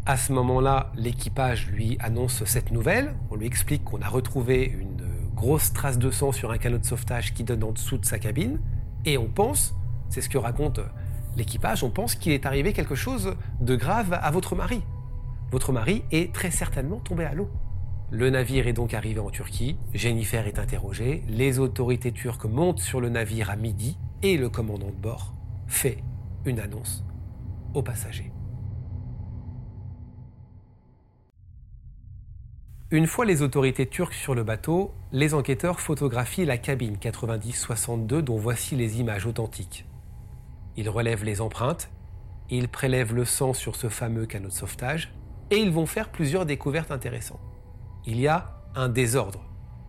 À 0.05 0.19
ce 0.19 0.33
moment-là, 0.35 0.93
l'équipage 0.95 1.69
lui 1.69 1.97
annonce 1.99 2.45
cette 2.45 2.73
nouvelle. 2.73 3.15
On 3.31 3.37
lui 3.37 3.47
explique 3.47 3.85
qu'on 3.85 4.03
a 4.03 4.09
retrouvé 4.09 4.65
une 4.65 5.07
grosse 5.35 5.73
trace 5.73 5.99
de 5.99 6.11
sang 6.11 6.31
sur 6.31 6.51
un 6.51 6.59
canot 6.59 6.79
de 6.79 6.85
sauvetage 6.85 7.33
qui 7.33 7.43
donne 7.43 7.65
en 7.65 7.73
dessous 7.73 7.97
de 7.97 8.05
sa 8.05 8.19
cabine. 8.19 8.61
Et 9.07 9.17
on 9.17 9.29
pense, 9.29 9.75
c'est 10.11 10.21
ce 10.21 10.29
que 10.29 10.39
raconte 10.39 10.81
l'équipage, 11.37 11.83
on 11.83 11.91
pense 11.91 12.15
qu'il 12.15 12.33
est 12.33 12.47
arrivé 12.47 12.73
quelque 12.73 12.95
chose 12.95 13.37
de 13.61 13.77
grave 13.77 14.19
à 14.21 14.31
votre 14.31 14.55
mari. 14.57 14.83
Votre 15.51 15.73
mari 15.73 16.03
est 16.11 16.35
très 16.35 16.51
certainement 16.51 16.99
tombé 16.99 17.25
à 17.25 17.35
l'eau. 17.35 17.49
Le 18.11 18.31
navire 18.31 18.67
est 18.67 18.73
donc 18.73 18.95
arrivé 18.95 19.21
en 19.21 19.31
Turquie, 19.31 19.77
Jennifer 19.95 20.47
est 20.47 20.59
interrogée, 20.59 21.25
les 21.29 21.59
autorités 21.59 22.13
turques 22.13 22.45
montent 22.45 22.79
sur 22.79 23.01
le 23.01 23.09
navire 23.09 23.51
à 23.51 23.57
midi 23.57 23.99
et 24.23 24.37
le 24.37 24.49
commandant 24.49 24.91
de 24.91 24.97
bord 24.97 25.35
fait 25.67 25.99
une 26.45 26.61
annonce 26.61 27.05
aux 27.75 27.83
passagers. 27.83 28.33
Une 32.93 33.09
fois 33.09 33.25
les 33.25 33.43
autorités 33.43 33.87
turques 33.87 34.15
sur 34.15 34.37
le 34.37 34.45
bateau, 34.45 34.95
les 35.11 35.35
enquêteurs 35.35 35.81
photographient 35.81 36.45
la 36.45 36.59
cabine 36.59 36.97
90-62 36.97 38.21
dont 38.21 38.37
voici 38.37 38.77
les 38.77 39.01
images 39.01 39.27
authentiques. 39.27 39.85
Ils 40.77 40.89
relèvent 40.89 41.25
les 41.25 41.41
empreintes, 41.41 41.91
ils 42.49 42.69
prélèvent 42.69 43.15
le 43.15 43.25
sang 43.25 43.55
sur 43.55 43.75
ce 43.75 43.89
fameux 43.89 44.27
canot 44.27 44.49
de 44.49 44.53
sauvetage 44.53 45.13
et 45.51 45.59
ils 45.59 45.71
vont 45.71 45.87
faire 45.87 46.11
plusieurs 46.11 46.47
découvertes 46.47 46.91
intéressantes 46.91 47.41
il 48.07 48.21
y 48.21 48.29
a 48.29 48.47
un 48.75 48.89
désordre. 48.89 49.41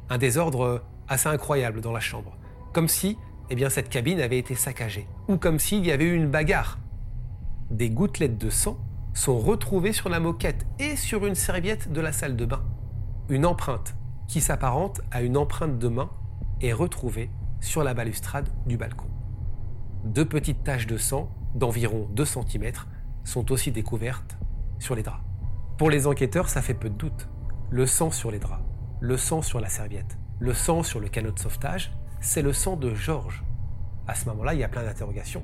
Un 0.09 0.17
désordre 0.17 0.83
assez 1.07 1.29
incroyable 1.29 1.81
dans 1.81 1.91
la 1.91 1.99
chambre. 1.99 2.35
Comme 2.73 2.87
si 2.87 3.17
eh 3.49 3.69
cette 3.69 3.89
cabine 3.89 4.19
avait 4.19 4.39
été 4.39 4.55
saccagée. 4.55 5.07
Ou 5.27 5.37
comme 5.37 5.59
s'il 5.59 5.85
y 5.85 5.91
avait 5.91 6.05
eu 6.05 6.15
une 6.15 6.29
bagarre. 6.29 6.79
Des 7.69 7.89
gouttelettes 7.89 8.37
de 8.37 8.49
sang 8.49 8.77
sont 9.13 9.37
retrouvées 9.37 9.93
sur 9.93 10.09
la 10.09 10.19
moquette 10.19 10.65
et 10.79 10.95
sur 10.95 11.25
une 11.25 11.35
serviette 11.35 11.91
de 11.91 12.01
la 12.01 12.11
salle 12.11 12.35
de 12.35 12.45
bain. 12.45 12.63
Une 13.29 13.45
empreinte 13.45 13.95
qui 14.27 14.41
s'apparente 14.41 15.01
à 15.11 15.21
une 15.21 15.37
empreinte 15.37 15.79
de 15.79 15.87
main 15.87 16.09
est 16.61 16.73
retrouvée 16.73 17.29
sur 17.61 17.83
la 17.83 17.93
balustrade 17.93 18.49
du 18.65 18.77
balcon. 18.77 19.07
Deux 20.03 20.25
petites 20.25 20.63
taches 20.63 20.87
de 20.87 20.97
sang 20.97 21.29
d'environ 21.55 22.07
2 22.11 22.25
cm 22.25 22.71
sont 23.23 23.51
aussi 23.51 23.71
découvertes 23.71 24.37
sur 24.79 24.95
les 24.95 25.03
draps. 25.03 25.26
Pour 25.77 25.91
les 25.91 26.07
enquêteurs, 26.07 26.49
ça 26.49 26.63
fait 26.63 26.73
peu 26.73 26.89
de 26.89 26.95
doute 26.95 27.29
le 27.69 27.85
sang 27.85 28.09
sur 28.09 28.31
les 28.31 28.39
draps, 28.39 28.63
le 28.99 29.15
sang 29.15 29.43
sur 29.43 29.59
la 29.59 29.69
serviette, 29.69 30.17
le 30.39 30.55
sang 30.55 30.81
sur 30.81 30.99
le 30.99 31.07
canot 31.07 31.31
de 31.31 31.37
sauvetage, 31.37 31.91
c'est 32.19 32.41
le 32.41 32.51
sang 32.51 32.77
de 32.77 32.95
Georges. 32.95 33.43
À 34.07 34.15
ce 34.15 34.27
moment-là, 34.29 34.55
il 34.55 34.59
y 34.59 34.63
a 34.63 34.69
plein 34.69 34.83
d'interrogations. 34.83 35.43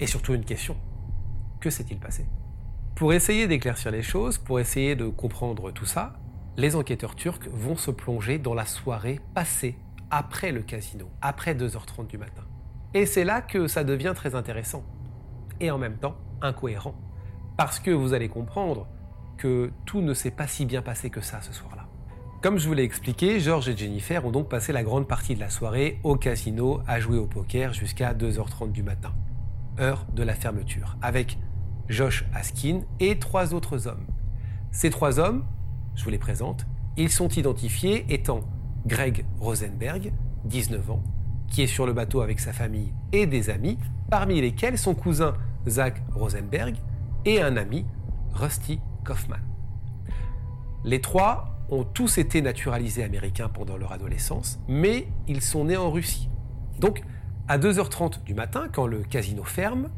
Et 0.00 0.06
surtout 0.06 0.32
une 0.32 0.46
question. 0.46 0.76
Que 1.60 1.68
s'est-il 1.68 1.98
passé? 1.98 2.24
Pour 2.94 3.12
essayer 3.12 3.46
d'éclaircir 3.46 3.90
les 3.90 4.02
choses, 4.02 4.38
pour 4.38 4.60
essayer 4.60 4.96
de 4.96 5.08
comprendre 5.08 5.72
tout 5.72 5.84
ça, 5.84 6.14
les 6.56 6.74
enquêteurs 6.74 7.14
turcs 7.14 7.48
vont 7.50 7.76
se 7.76 7.90
plonger 7.90 8.38
dans 8.38 8.54
la 8.54 8.64
soirée 8.64 9.20
passée 9.34 9.76
après 10.10 10.52
le 10.52 10.62
casino, 10.62 11.10
après 11.20 11.54
2h30 11.54 12.06
du 12.06 12.16
matin. 12.16 12.44
Et 12.94 13.04
c'est 13.04 13.24
là 13.24 13.42
que 13.42 13.66
ça 13.66 13.84
devient 13.84 14.12
très 14.14 14.36
intéressant. 14.36 14.84
Et 15.60 15.70
en 15.70 15.76
même 15.76 15.98
temps, 15.98 16.16
incohérent. 16.40 16.94
Parce 17.58 17.78
que 17.78 17.90
vous 17.90 18.14
allez 18.14 18.28
comprendre 18.28 18.86
que 19.36 19.70
tout 19.84 20.00
ne 20.00 20.14
s'est 20.14 20.30
pas 20.30 20.46
si 20.46 20.64
bien 20.66 20.82
passé 20.82 21.10
que 21.10 21.20
ça 21.20 21.40
ce 21.40 21.52
soir-là. 21.52 21.86
Comme 22.42 22.58
je 22.58 22.68
vous 22.68 22.74
l'ai 22.74 22.82
expliqué, 22.82 23.40
George 23.40 23.68
et 23.70 23.76
Jennifer 23.76 24.24
ont 24.26 24.30
donc 24.30 24.50
passé 24.50 24.72
la 24.72 24.82
grande 24.82 25.08
partie 25.08 25.34
de 25.34 25.40
la 25.40 25.48
soirée 25.48 25.98
au 26.04 26.16
casino 26.16 26.82
à 26.86 27.00
jouer 27.00 27.16
au 27.16 27.26
poker 27.26 27.72
jusqu'à 27.72 28.12
2h30 28.12 28.70
du 28.70 28.82
matin, 28.82 29.14
heure 29.80 30.04
de 30.12 30.22
la 30.22 30.34
fermeture, 30.34 30.98
avec 31.00 31.38
Josh 31.88 32.26
Askin 32.34 32.82
et 33.00 33.18
trois 33.18 33.54
autres 33.54 33.86
hommes. 33.86 34.06
Ces 34.72 34.90
trois 34.90 35.18
hommes, 35.18 35.46
je 35.94 36.04
vous 36.04 36.10
les 36.10 36.18
présente, 36.18 36.66
ils 36.96 37.10
sont 37.10 37.28
identifiés 37.28 38.04
étant 38.12 38.40
Greg 38.86 39.24
Rosenberg, 39.40 40.12
19 40.44 40.90
ans, 40.90 41.02
qui 41.48 41.62
est 41.62 41.66
sur 41.66 41.86
le 41.86 41.94
bateau 41.94 42.20
avec 42.20 42.40
sa 42.40 42.52
famille 42.52 42.92
et 43.12 43.26
des 43.26 43.48
amis, 43.48 43.78
parmi 44.10 44.40
lesquels 44.40 44.76
son 44.76 44.94
cousin 44.94 45.34
Zach 45.66 46.02
Rosenberg 46.12 46.76
et 47.24 47.40
un 47.40 47.56
ami, 47.56 47.86
Rusty 48.34 48.80
Kaufman. 49.04 49.36
Les 50.84 51.00
trois 51.00 51.54
ont 51.70 51.84
tous 51.84 52.18
été 52.18 52.42
naturalisés 52.42 53.04
américains 53.04 53.48
pendant 53.48 53.76
leur 53.76 53.92
adolescence, 53.92 54.58
mais 54.68 55.08
ils 55.28 55.40
sont 55.40 55.64
nés 55.64 55.76
en 55.76 55.90
Russie. 55.90 56.28
Donc, 56.78 57.02
à 57.48 57.58
2h30 57.58 58.24
du 58.24 58.34
matin, 58.34 58.68
quand 58.72 58.86
le 58.86 59.02
casino 59.02 59.44
ferme, 59.44 59.90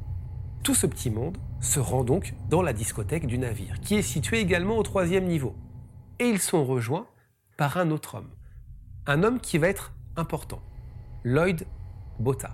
tout 0.63 0.75
ce 0.75 0.87
petit 0.87 1.11
monde 1.11 1.39
se 1.61 1.81
rend 1.81 2.05
donc 2.05 2.35
dans 2.51 2.63
la 2.63 2.73
discothèque 2.73 3.27
du 3.27 3.39
navire, 3.39 3.81
qui 3.81 3.95
est 3.95 4.03
située 4.03 4.41
également 4.41 4.79
au 4.79 4.83
troisième 4.83 5.25
niveau. 5.25 5.55
Et 6.19 6.29
ils 6.29 6.41
sont 6.41 6.65
rejoints 6.65 7.07
par 7.57 7.77
un 7.77 7.91
autre 7.91 8.17
homme. 8.17 8.31
Un 9.07 9.23
homme 9.23 9.41
qui 9.41 9.59
va 9.59 9.69
être 9.69 9.93
important. 10.17 10.61
Lloyd 11.25 11.67
Botta. 12.19 12.53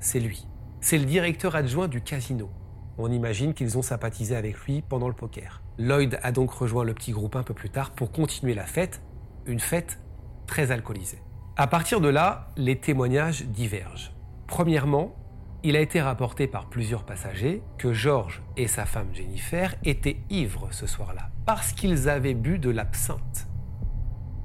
C'est 0.00 0.20
lui. 0.20 0.46
C'est 0.80 0.98
le 0.98 1.04
directeur 1.04 1.56
adjoint 1.56 1.88
du 1.88 2.00
casino. 2.00 2.50
On 2.96 3.10
imagine 3.10 3.54
qu'ils 3.54 3.76
ont 3.76 3.82
sympathisé 3.82 4.36
avec 4.36 4.56
lui 4.60 4.82
pendant 4.82 5.08
le 5.08 5.14
poker. 5.14 5.62
Lloyd 5.78 6.18
a 6.22 6.30
donc 6.30 6.52
rejoint 6.52 6.84
le 6.84 6.94
petit 6.94 7.10
groupe 7.10 7.34
un 7.34 7.42
peu 7.42 7.54
plus 7.54 7.70
tard 7.70 7.90
pour 7.90 8.12
continuer 8.12 8.54
la 8.54 8.66
fête, 8.66 9.02
une 9.46 9.58
fête 9.58 9.98
très 10.46 10.70
alcoolisée. 10.70 11.20
À 11.56 11.66
partir 11.66 12.00
de 12.00 12.08
là, 12.08 12.52
les 12.56 12.78
témoignages 12.78 13.44
divergent. 13.46 14.12
Premièrement, 14.46 15.16
il 15.64 15.76
a 15.76 15.80
été 15.80 16.00
rapporté 16.00 16.46
par 16.46 16.68
plusieurs 16.68 17.04
passagers 17.04 17.62
que 17.78 17.92
George 17.92 18.42
et 18.56 18.68
sa 18.68 18.84
femme 18.84 19.08
Jennifer 19.12 19.74
étaient 19.84 20.18
ivres 20.30 20.68
ce 20.70 20.86
soir-là, 20.86 21.30
parce 21.46 21.72
qu'ils 21.72 22.08
avaient 22.08 22.34
bu 22.34 22.58
de 22.58 22.70
l'absinthe. 22.70 23.48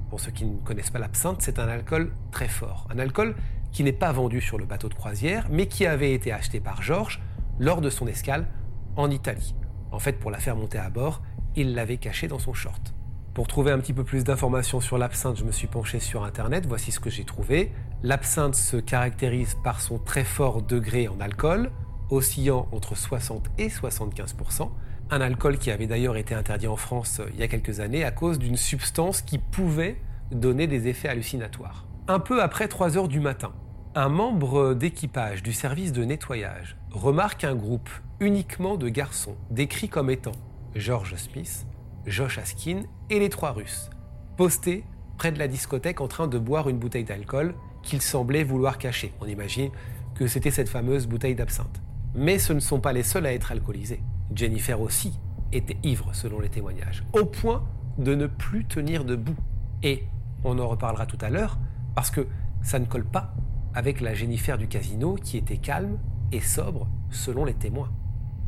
Pour 0.08 0.18
ceux 0.18 0.32
qui 0.32 0.44
ne 0.44 0.56
connaissent 0.58 0.90
pas 0.90 0.98
l'absinthe, 0.98 1.42
c'est 1.42 1.58
un 1.60 1.68
alcool 1.68 2.12
très 2.32 2.48
fort, 2.48 2.88
un 2.90 2.98
alcool 2.98 3.36
qui 3.70 3.84
n'est 3.84 3.92
pas 3.92 4.10
vendu 4.10 4.40
sur 4.40 4.58
le 4.58 4.64
bateau 4.64 4.88
de 4.88 4.94
croisière, 4.94 5.46
mais 5.50 5.66
qui 5.66 5.86
avait 5.86 6.14
été 6.14 6.32
acheté 6.32 6.58
par 6.58 6.82
George 6.82 7.20
lors 7.60 7.80
de 7.80 7.90
son 7.90 8.08
escale 8.08 8.48
en 8.96 9.08
Italie. 9.10 9.54
En 9.92 10.00
fait, 10.00 10.14
pour 10.14 10.32
la 10.32 10.38
faire 10.38 10.56
monter 10.56 10.78
à 10.78 10.90
bord, 10.90 11.22
il 11.54 11.74
l'avait 11.74 11.98
cachée 11.98 12.26
dans 12.26 12.40
son 12.40 12.54
short. 12.54 12.94
Pour 13.34 13.46
trouver 13.46 13.70
un 13.70 13.78
petit 13.78 13.92
peu 13.92 14.02
plus 14.02 14.24
d'informations 14.24 14.80
sur 14.80 14.98
l'absinthe, 14.98 15.38
je 15.38 15.44
me 15.44 15.52
suis 15.52 15.68
penché 15.68 16.00
sur 16.00 16.24
Internet, 16.24 16.66
voici 16.66 16.90
ce 16.90 16.98
que 16.98 17.10
j'ai 17.10 17.24
trouvé. 17.24 17.70
L'absinthe 18.02 18.56
se 18.56 18.76
caractérise 18.76 19.56
par 19.62 19.80
son 19.80 19.98
très 19.98 20.24
fort 20.24 20.62
degré 20.62 21.06
en 21.06 21.20
alcool, 21.20 21.70
oscillant 22.10 22.66
entre 22.72 22.96
60 22.96 23.48
et 23.58 23.68
75% 23.68 24.70
un 25.12 25.20
alcool 25.20 25.58
qui 25.58 25.70
avait 25.70 25.86
d'ailleurs 25.86 26.16
été 26.16 26.34
interdit 26.34 26.68
en 26.68 26.76
France 26.76 27.18
euh, 27.20 27.28
il 27.34 27.40
y 27.40 27.42
a 27.42 27.48
quelques 27.48 27.80
années 27.80 28.04
à 28.04 28.12
cause 28.12 28.38
d'une 28.38 28.56
substance 28.56 29.22
qui 29.22 29.38
pouvait 29.38 30.00
donner 30.30 30.66
des 30.66 30.86
effets 30.86 31.08
hallucinatoires. 31.08 31.86
Un 32.06 32.20
peu 32.20 32.42
après 32.42 32.68
3 32.68 32.96
heures 32.96 33.08
du 33.08 33.18
matin, 33.18 33.52
un 33.96 34.08
membre 34.08 34.74
d'équipage 34.74 35.42
du 35.42 35.52
service 35.52 35.92
de 35.92 36.04
nettoyage 36.04 36.76
remarque 36.90 37.44
un 37.44 37.54
groupe 37.54 37.88
uniquement 38.20 38.76
de 38.76 38.88
garçons, 38.88 39.36
décrits 39.50 39.88
comme 39.88 40.10
étant 40.10 40.32
George 40.74 41.14
Smith, 41.16 41.66
Josh 42.06 42.38
Askin 42.38 42.82
et 43.08 43.18
les 43.18 43.28
trois 43.28 43.52
Russes, 43.52 43.90
postés 44.36 44.84
près 45.16 45.32
de 45.32 45.38
la 45.38 45.48
discothèque 45.48 46.00
en 46.00 46.08
train 46.08 46.26
de 46.26 46.38
boire 46.38 46.68
une 46.68 46.78
bouteille 46.78 47.04
d'alcool 47.04 47.54
qu'ils 47.82 48.02
semblaient 48.02 48.44
vouloir 48.44 48.78
cacher. 48.78 49.12
On 49.20 49.26
imagine 49.26 49.70
que 50.14 50.26
c'était 50.26 50.50
cette 50.50 50.68
fameuse 50.68 51.06
bouteille 51.06 51.34
d'absinthe. 51.34 51.80
Mais 52.14 52.38
ce 52.38 52.52
ne 52.52 52.60
sont 52.60 52.80
pas 52.80 52.92
les 52.92 53.02
seuls 53.02 53.26
à 53.26 53.32
être 53.32 53.52
alcoolisés. 53.52 54.02
Jennifer 54.34 54.80
aussi 54.80 55.18
était 55.52 55.76
ivre 55.82 56.14
selon 56.14 56.40
les 56.40 56.48
témoignages, 56.48 57.04
au 57.12 57.24
point 57.24 57.64
de 57.98 58.14
ne 58.14 58.26
plus 58.26 58.64
tenir 58.64 59.04
debout. 59.04 59.36
Et 59.82 60.04
on 60.44 60.58
en 60.58 60.68
reparlera 60.68 61.06
tout 61.06 61.18
à 61.20 61.30
l'heure, 61.30 61.58
parce 61.94 62.10
que 62.10 62.26
ça 62.62 62.78
ne 62.78 62.84
colle 62.84 63.04
pas 63.04 63.34
avec 63.74 64.00
la 64.00 64.14
Jennifer 64.14 64.58
du 64.58 64.68
casino 64.68 65.14
qui 65.14 65.36
était 65.36 65.56
calme 65.56 65.98
et 66.32 66.40
sobre 66.40 66.88
selon 67.10 67.44
les 67.44 67.54
témoins. 67.54 67.90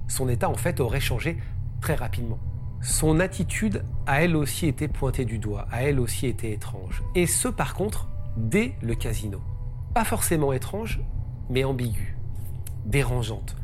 Son 0.09 0.29
état 0.29 0.49
en 0.49 0.55
fait 0.55 0.81
aurait 0.81 1.01
changé 1.01 1.39
très 1.81 1.95
rapidement. 1.95 2.39
Son 2.81 3.21
attitude 3.21 3.85
a 4.07 4.23
elle 4.23 4.37
aussi 4.37 4.67
été 4.67 4.89
pointée 4.89 5.25
du 5.25 5.39
doigt, 5.39 5.67
a 5.71 5.83
elle 5.83 6.01
aussi 6.01 6.27
été 6.27 6.53
étrange. 6.53 7.03
Et 7.15 7.27
ce 7.27 7.49
par 7.49 7.75
contre, 7.75 8.09
dès 8.37 8.75
le 8.83 8.95
casino. 8.95 9.41
Pas 9.95 10.05
forcément 10.05 10.53
étrange, 10.53 11.01
mais 11.51 11.65
ambiguë, 11.65 12.17
dérangeante. 12.85 13.57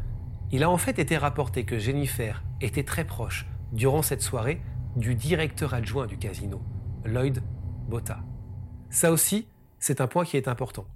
Il 0.52 0.62
a 0.62 0.70
en 0.70 0.78
fait 0.78 0.98
été 0.98 1.16
rapporté 1.16 1.64
que 1.64 1.78
Jennifer 1.78 2.42
était 2.60 2.84
très 2.84 3.04
proche, 3.04 3.46
durant 3.72 4.02
cette 4.02 4.22
soirée, 4.22 4.60
du 4.96 5.14
directeur 5.14 5.74
adjoint 5.74 6.06
du 6.06 6.16
casino, 6.16 6.60
Lloyd 7.04 7.42
Botta. 7.88 8.20
Ça 8.90 9.12
aussi, 9.12 9.46
c'est 9.78 10.00
un 10.00 10.06
point 10.06 10.24
qui 10.24 10.36
est 10.36 10.48
important 10.48 10.86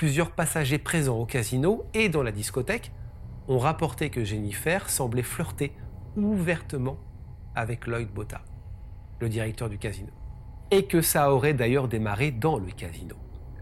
plusieurs 0.00 0.30
passagers 0.30 0.78
présents 0.78 1.18
au 1.18 1.26
casino 1.26 1.84
et 1.92 2.08
dans 2.08 2.22
la 2.22 2.32
discothèque 2.32 2.90
ont 3.48 3.58
rapporté 3.58 4.08
que 4.08 4.24
Jennifer 4.24 4.88
semblait 4.88 5.22
flirter 5.22 5.74
ouvertement 6.16 6.96
avec 7.54 7.86
Lloyd 7.86 8.08
Botta, 8.08 8.40
le 9.18 9.28
directeur 9.28 9.68
du 9.68 9.76
casino. 9.76 10.08
Et 10.70 10.86
que 10.86 11.02
ça 11.02 11.34
aurait 11.34 11.52
d'ailleurs 11.52 11.86
démarré 11.86 12.30
dans 12.30 12.56
le 12.56 12.70
casino. 12.72 13.14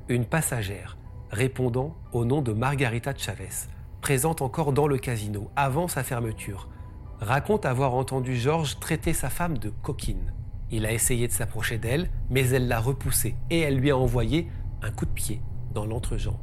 Une 0.08 0.26
passagère 0.26 0.96
répondant 1.32 1.96
au 2.12 2.24
nom 2.24 2.40
de 2.40 2.52
Margarita 2.52 3.12
Chavez, 3.16 3.66
présente 4.00 4.40
encore 4.40 4.72
dans 4.72 4.86
le 4.86 4.98
casino 4.98 5.50
avant 5.56 5.88
sa 5.88 6.04
fermeture, 6.04 6.68
raconte 7.18 7.66
avoir 7.66 7.94
entendu 7.94 8.36
Georges 8.36 8.78
traiter 8.78 9.12
sa 9.12 9.28
femme 9.28 9.58
de 9.58 9.70
coquine. 9.70 10.32
Il 10.70 10.86
a 10.86 10.92
essayé 10.92 11.26
de 11.26 11.32
s'approcher 11.32 11.78
d'elle, 11.78 12.08
mais 12.30 12.48
elle 12.50 12.68
l'a 12.68 12.78
repoussé 12.78 13.34
et 13.50 13.58
elle 13.58 13.78
lui 13.78 13.90
a 13.90 13.96
envoyé 13.96 14.46
un 14.82 14.92
coup 14.92 15.04
de 15.04 15.10
pied 15.10 15.42
l'entrejambe. 15.86 16.36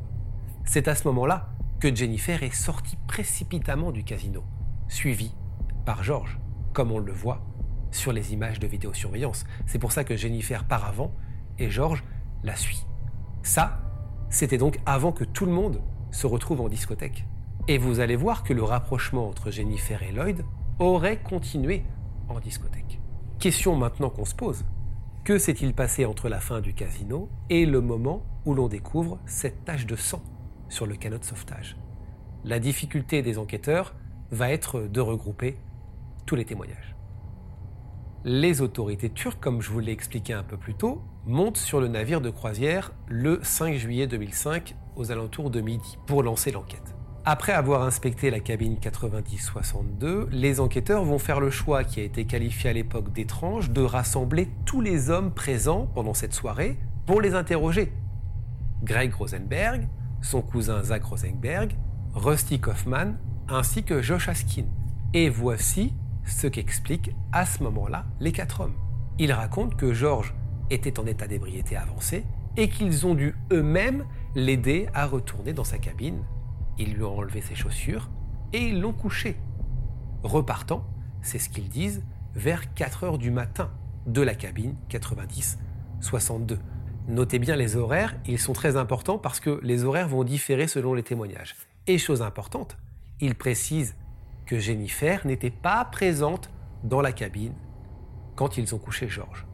C'est 0.65 0.87
à 0.87 0.95
ce 0.95 1.07
moment-là 1.07 1.49
que 1.79 1.93
Jennifer 1.93 2.41
est 2.43 2.53
sortie 2.53 2.97
précipitamment 3.07 3.91
du 3.91 4.03
casino, 4.03 4.43
suivie 4.87 5.35
par 5.85 6.03
Georges, 6.03 6.39
comme 6.73 6.91
on 6.91 6.99
le 6.99 7.11
voit 7.11 7.41
sur 7.91 8.11
les 8.11 8.33
images 8.33 8.59
de 8.59 8.67
vidéosurveillance. 8.67 9.45
C'est 9.65 9.79
pour 9.79 9.91
ça 9.91 10.03
que 10.03 10.15
Jennifer 10.15 10.65
part 10.65 10.85
avant 10.85 11.11
et 11.59 11.69
Georges 11.69 12.03
la 12.43 12.55
suit. 12.55 12.85
Ça, 13.43 13.79
c'était 14.29 14.57
donc 14.57 14.79
avant 14.85 15.11
que 15.11 15.23
tout 15.23 15.45
le 15.45 15.51
monde 15.51 15.81
se 16.11 16.27
retrouve 16.27 16.61
en 16.61 16.69
discothèque. 16.69 17.25
Et 17.67 17.77
vous 17.77 17.99
allez 17.99 18.15
voir 18.15 18.43
que 18.43 18.53
le 18.53 18.63
rapprochement 18.63 19.27
entre 19.27 19.51
Jennifer 19.51 20.01
et 20.03 20.11
Lloyd 20.11 20.43
aurait 20.79 21.17
continué 21.21 21.83
en 22.29 22.39
discothèque. 22.39 22.99
Question 23.39 23.75
maintenant 23.75 24.09
qu'on 24.09 24.25
se 24.25 24.35
pose. 24.35 24.65
Que 25.23 25.37
s'est-il 25.37 25.73
passé 25.73 26.05
entre 26.05 26.29
la 26.29 26.39
fin 26.39 26.61
du 26.61 26.73
casino 26.73 27.29
et 27.49 27.65
le 27.65 27.81
moment 27.81 28.23
où 28.45 28.53
l'on 28.53 28.67
découvre 28.67 29.19
cette 29.25 29.65
tache 29.65 29.85
de 29.85 29.95
sang 29.95 30.21
sur 30.69 30.85
le 30.85 30.95
canot 30.95 31.17
de 31.17 31.23
sauvetage 31.23 31.77
La 32.43 32.59
difficulté 32.59 33.21
des 33.21 33.37
enquêteurs 33.37 33.95
va 34.31 34.51
être 34.51 34.81
de 34.81 35.01
regrouper 35.01 35.57
tous 36.25 36.35
les 36.35 36.45
témoignages. 36.45 36.95
Les 38.23 38.61
autorités 38.61 39.11
turques, 39.11 39.39
comme 39.39 39.61
je 39.61 39.69
vous 39.69 39.79
l'ai 39.79 39.91
expliqué 39.91 40.33
un 40.33 40.41
peu 40.41 40.57
plus 40.57 40.73
tôt, 40.73 41.03
montent 41.27 41.57
sur 41.57 41.79
le 41.79 41.87
navire 41.87 42.21
de 42.21 42.31
croisière 42.31 42.91
le 43.07 43.39
5 43.43 43.75
juillet 43.75 44.07
2005 44.07 44.75
aux 44.95 45.11
alentours 45.11 45.51
de 45.51 45.61
midi 45.61 45.97
pour 46.07 46.23
lancer 46.23 46.51
l'enquête. 46.51 46.95
Après 47.23 47.53
avoir 47.53 47.83
inspecté 47.83 48.29
la 48.29 48.39
cabine 48.39 48.77
90-62, 48.81 50.27
les 50.31 50.59
enquêteurs 50.59 51.03
vont 51.03 51.17
faire 51.17 51.39
le 51.39 51.49
choix 51.49 51.83
qui 51.83 51.99
a 51.99 52.03
été 52.03 52.25
qualifié 52.25 52.69
à 52.69 52.73
l'époque 52.73 53.11
d'étrange 53.13 53.71
de 53.71 53.81
rassembler 53.81 54.47
tous 54.65 54.81
les 54.81 55.09
hommes 55.09 55.31
présents 55.31 55.87
pendant 55.93 56.13
cette 56.13 56.33
soirée 56.33 56.77
pour 57.05 57.21
les 57.21 57.33
interroger. 57.33 57.91
Greg 58.85 59.13
Rosenberg, 59.13 59.89
son 60.21 60.41
cousin 60.41 60.81
Zach 60.83 61.03
Rosenberg, 61.03 61.75
Rusty 62.13 62.59
Kaufman 62.59 63.15
ainsi 63.49 63.83
que 63.83 64.01
Josh 64.01 64.29
Askin. 64.29 64.65
Et 65.13 65.29
voici 65.29 65.93
ce 66.25 66.47
qu'expliquent 66.47 67.11
à 67.31 67.45
ce 67.45 67.61
moment-là 67.63 68.05
les 68.19 68.31
quatre 68.31 68.61
hommes. 68.61 68.75
Ils 69.19 69.33
racontent 69.33 69.75
que 69.75 69.93
George 69.93 70.33
était 70.69 70.99
en 70.99 71.05
état 71.05 71.27
d'ébriété 71.27 71.75
avancé 71.75 72.25
et 72.57 72.69
qu'ils 72.69 73.05
ont 73.05 73.15
dû 73.15 73.35
eux-mêmes 73.51 74.05
l'aider 74.35 74.87
à 74.93 75.05
retourner 75.05 75.51
dans 75.53 75.63
sa 75.63 75.77
cabine 75.77 76.23
ils 76.77 76.93
lui 76.93 77.03
ont 77.03 77.17
enlevé 77.17 77.41
ses 77.41 77.55
chaussures 77.55 78.09
et 78.53 78.59
ils 78.69 78.81
l'ont 78.81 78.93
couché. 78.93 79.37
Repartant, 80.23 80.85
c'est 81.21 81.39
ce 81.39 81.49
qu'ils 81.49 81.69
disent, 81.69 82.03
vers 82.33 82.73
4 82.73 83.03
heures 83.03 83.17
du 83.17 83.31
matin 83.31 83.71
de 84.07 84.21
la 84.21 84.35
cabine 84.35 84.75
90-62. 84.89 86.57
Notez 87.07 87.37
bien 87.37 87.55
les 87.55 87.75
horaires, 87.75 88.15
ils 88.25 88.39
sont 88.39 88.53
très 88.53 88.77
importants 88.77 89.19
parce 89.19 89.39
que 89.39 89.59
les 89.61 89.83
horaires 89.83 90.07
vont 90.07 90.23
différer 90.23 90.67
selon 90.67 90.95
les 90.95 91.03
témoignages. 91.03 91.55
Et 91.85 91.99
chose 91.99 92.23
importante, 92.23 92.77
ils 93.19 93.35
précisent 93.35 93.95
que 94.47 94.57
Jennifer 94.57 95.25
n'était 95.25 95.51
pas 95.51 95.85
présente 95.85 96.49
dans 96.83 97.01
la 97.01 97.11
cabine 97.11 97.53
quand 98.35 98.57
ils 98.57 98.73
ont 98.73 98.79
couché 98.79 99.07
Georges. 99.07 99.45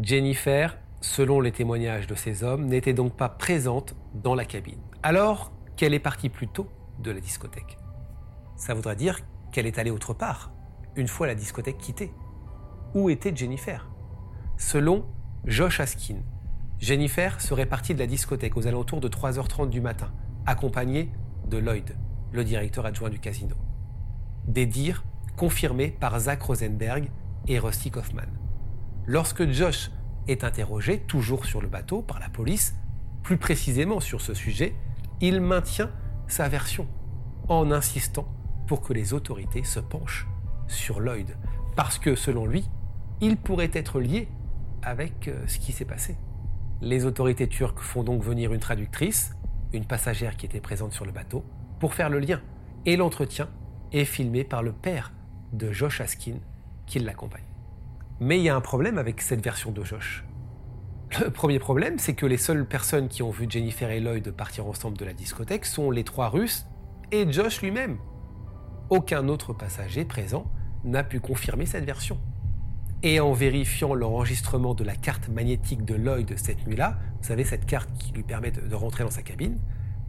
Jennifer, 0.00 0.76
selon 1.00 1.40
les 1.40 1.52
témoignages 1.52 2.06
de 2.06 2.14
ces 2.14 2.44
hommes, 2.44 2.66
n'était 2.66 2.92
donc 2.92 3.16
pas 3.16 3.30
présente 3.30 3.94
dans 4.14 4.34
la 4.34 4.44
cabine 4.44 4.80
alors 5.02 5.50
qu'elle 5.76 5.94
est 5.94 5.98
partie 5.98 6.28
plus 6.28 6.48
tôt 6.48 6.68
de 6.98 7.10
la 7.10 7.20
discothèque. 7.20 7.78
Ça 8.56 8.74
voudrait 8.74 8.96
dire 8.96 9.20
qu'elle 9.50 9.66
est 9.66 9.78
allée 9.78 9.90
autre 9.90 10.12
part, 10.12 10.52
une 10.96 11.08
fois 11.08 11.26
la 11.26 11.34
discothèque 11.34 11.78
quittée. 11.78 12.12
Où 12.94 13.08
était 13.08 13.34
Jennifer? 13.34 13.88
Selon 14.58 15.06
Josh 15.46 15.80
Askin, 15.80 16.16
Jennifer 16.78 17.40
serait 17.40 17.64
partie 17.64 17.94
de 17.94 17.98
la 17.98 18.06
discothèque 18.06 18.58
aux 18.58 18.66
alentours 18.66 19.00
de 19.00 19.08
3h30 19.08 19.70
du 19.70 19.80
matin, 19.80 20.12
accompagnée 20.44 21.10
de 21.48 21.56
Lloyd, 21.56 21.96
le 22.32 22.44
directeur 22.44 22.84
adjoint 22.84 23.08
du 23.08 23.18
casino. 23.18 23.56
Des 24.46 24.66
dires 24.66 25.02
confirmés 25.38 25.96
par 25.98 26.18
Zach 26.20 26.42
Rosenberg 26.42 27.08
et 27.48 27.58
Rusty 27.58 27.90
Kaufman. 27.90 28.28
Lorsque 29.06 29.50
Josh 29.50 29.90
est 30.28 30.44
interrogé, 30.44 31.00
toujours 31.00 31.46
sur 31.46 31.62
le 31.62 31.68
bateau, 31.68 32.02
par 32.02 32.20
la 32.20 32.28
police, 32.28 32.76
plus 33.22 33.38
précisément 33.38 34.00
sur 34.00 34.20
ce 34.20 34.34
sujet, 34.34 34.74
il 35.22 35.40
maintient 35.40 35.90
sa 36.28 36.48
version 36.50 36.86
en 37.48 37.70
insistant 37.70 38.28
pour 38.66 38.82
que 38.82 38.92
les 38.92 39.14
autorités 39.14 39.64
se 39.64 39.80
penchent 39.80 40.28
sur 40.68 41.00
Lloyd. 41.00 41.34
Parce 41.76 41.98
que 41.98 42.14
selon 42.14 42.44
lui, 42.44 42.68
il 43.22 43.38
pourrait 43.38 43.70
être 43.72 44.00
lié 44.00 44.28
avec 44.82 45.28
euh, 45.28 45.46
ce 45.46 45.58
qui 45.58 45.72
s'est 45.72 45.84
passé. 45.84 46.16
Les 46.80 47.04
autorités 47.04 47.48
turques 47.48 47.80
font 47.80 48.02
donc 48.02 48.22
venir 48.22 48.52
une 48.52 48.60
traductrice, 48.60 49.36
une 49.72 49.84
passagère 49.84 50.36
qui 50.36 50.46
était 50.46 50.60
présente 50.60 50.92
sur 50.92 51.04
le 51.04 51.12
bateau, 51.12 51.44
pour 51.78 51.94
faire 51.94 52.08
le 52.08 52.18
lien. 52.18 52.40
Et 52.86 52.96
l'entretien 52.96 53.48
est 53.92 54.04
filmé 54.04 54.44
par 54.44 54.62
le 54.62 54.72
père 54.72 55.12
de 55.52 55.72
Josh 55.72 56.00
Askin 56.00 56.36
qui 56.86 56.98
l'accompagne. 56.98 57.44
Mais 58.20 58.38
il 58.38 58.42
y 58.42 58.48
a 58.48 58.56
un 58.56 58.60
problème 58.60 58.98
avec 58.98 59.20
cette 59.20 59.42
version 59.42 59.70
de 59.72 59.84
Josh. 59.84 60.24
Le 61.20 61.30
premier 61.30 61.58
problème, 61.58 61.98
c'est 61.98 62.14
que 62.14 62.26
les 62.26 62.36
seules 62.36 62.66
personnes 62.66 63.08
qui 63.08 63.22
ont 63.22 63.30
vu 63.30 63.46
Jennifer 63.48 63.90
et 63.90 64.00
Lloyd 64.00 64.30
partir 64.30 64.66
ensemble 64.66 64.96
de 64.96 65.04
la 65.04 65.12
discothèque 65.12 65.64
sont 65.64 65.90
les 65.90 66.04
trois 66.04 66.28
Russes 66.28 66.66
et 67.10 67.30
Josh 67.30 67.62
lui-même. 67.62 67.98
Aucun 68.90 69.28
autre 69.28 69.52
passager 69.52 70.04
présent 70.04 70.50
n'a 70.84 71.02
pu 71.02 71.20
confirmer 71.20 71.66
cette 71.66 71.84
version. 71.84 72.18
Et 73.02 73.18
en 73.18 73.32
vérifiant 73.32 73.94
l'enregistrement 73.94 74.74
de 74.74 74.84
la 74.84 74.94
carte 74.94 75.28
magnétique 75.28 75.86
de 75.86 75.94
Lloyd 75.94 76.34
cette 76.36 76.66
nuit-là, 76.66 76.98
vous 77.20 77.26
savez, 77.26 77.44
cette 77.44 77.64
carte 77.64 77.90
qui 77.98 78.12
lui 78.12 78.22
permet 78.22 78.50
de, 78.50 78.74
rentrer 78.74 79.04
dans 79.04 79.10
sa 79.10 79.22
cabine, 79.22 79.58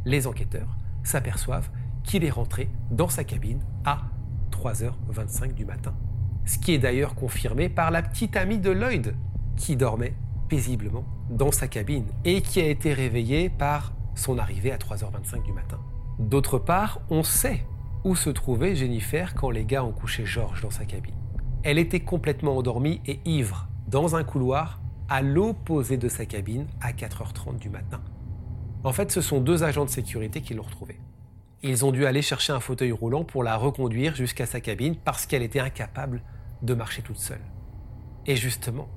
les 0.06 0.28
enquêteurs 0.28 0.76
s'aperçoivent 1.04 1.70
qu'il 2.04 2.26
est 2.26 2.30
rentré 2.30 2.70
dans 2.90 3.08
sa 3.08 3.24
cabine 3.24 3.62
à 3.86 4.02
3h25 4.52 5.54
du 5.54 5.64
matin. 5.64 5.94
Ce 6.46 6.58
qui 6.58 6.74
est 6.74 6.80
d'ailleurs 6.80 7.16
confirmé 7.16 7.70
par 7.70 7.92
la 7.92 8.02
petite 8.02 8.36
amie 8.36 8.60
de 8.60 8.72
Lloyd, 8.72 9.16
qui 9.56 9.78
dormait 9.78 10.16
paisiblement 10.50 11.06
dans 11.30 11.52
sa 11.52 11.70
cabine 11.70 12.08
et 12.26 12.42
qui 12.42 12.60
a 12.60 12.68
été 12.68 12.94
réveillé 12.94 13.50
par 13.50 13.94
son 14.16 14.38
arrivée 14.38 14.74
à 14.74 14.78
3h25 14.78 15.44
du 15.44 15.54
matin. 15.54 15.80
D'autre 16.20 16.60
part, 16.60 17.00
on 17.10 17.24
sait 17.24 17.66
où 18.04 18.16
se 18.16 18.30
trouvait 18.30 18.76
Jennifer 18.76 19.34
quand 19.34 19.50
les 19.50 19.64
gars 19.64 19.86
ont 19.86 19.94
couché 19.94 20.26
Georges 20.26 20.62
dans 20.62 20.72
sa 20.72 20.84
cabine. 20.84 21.21
Elle 21.64 21.78
était 21.78 22.00
complètement 22.00 22.58
endormie 22.58 23.02
et 23.06 23.20
ivre 23.26 23.68
dans 23.88 24.16
un 24.16 24.24
couloir 24.24 24.82
à 25.10 25.22
l'opposé 25.22 25.98
de 25.98 26.08
sa 26.08 26.26
cabine 26.26 26.66
à 26.82 26.92
4h30 26.92 27.60
du 27.60 27.70
matin. 27.70 28.02
En 28.84 28.92
fait, 28.92 29.12
ce 29.12 29.22
sont 29.22 29.40
deux 29.40 29.64
agents 29.64 29.86
de 29.86 29.90
sécurité 29.92 30.42
qui 30.42 30.56
l'ont 30.56 30.64
retrouvée. 30.64 31.00
Ils 31.62 31.86
ont 31.86 31.92
dû 31.92 32.08
aller 32.08 32.24
chercher 32.24 32.52
un 32.52 32.60
fauteuil 32.60 32.92
roulant 32.92 33.24
pour 33.24 33.44
la 33.44 33.58
reconduire 33.58 34.16
jusqu'à 34.16 34.48
sa 34.48 34.60
cabine 34.60 34.96
parce 34.96 35.28
qu'elle 35.28 35.44
était 35.44 35.60
incapable 35.60 36.24
de 36.64 36.74
marcher 36.74 37.04
toute 37.04 37.20
seule. 37.20 37.42
Et 38.26 38.36
justement, 38.36 38.90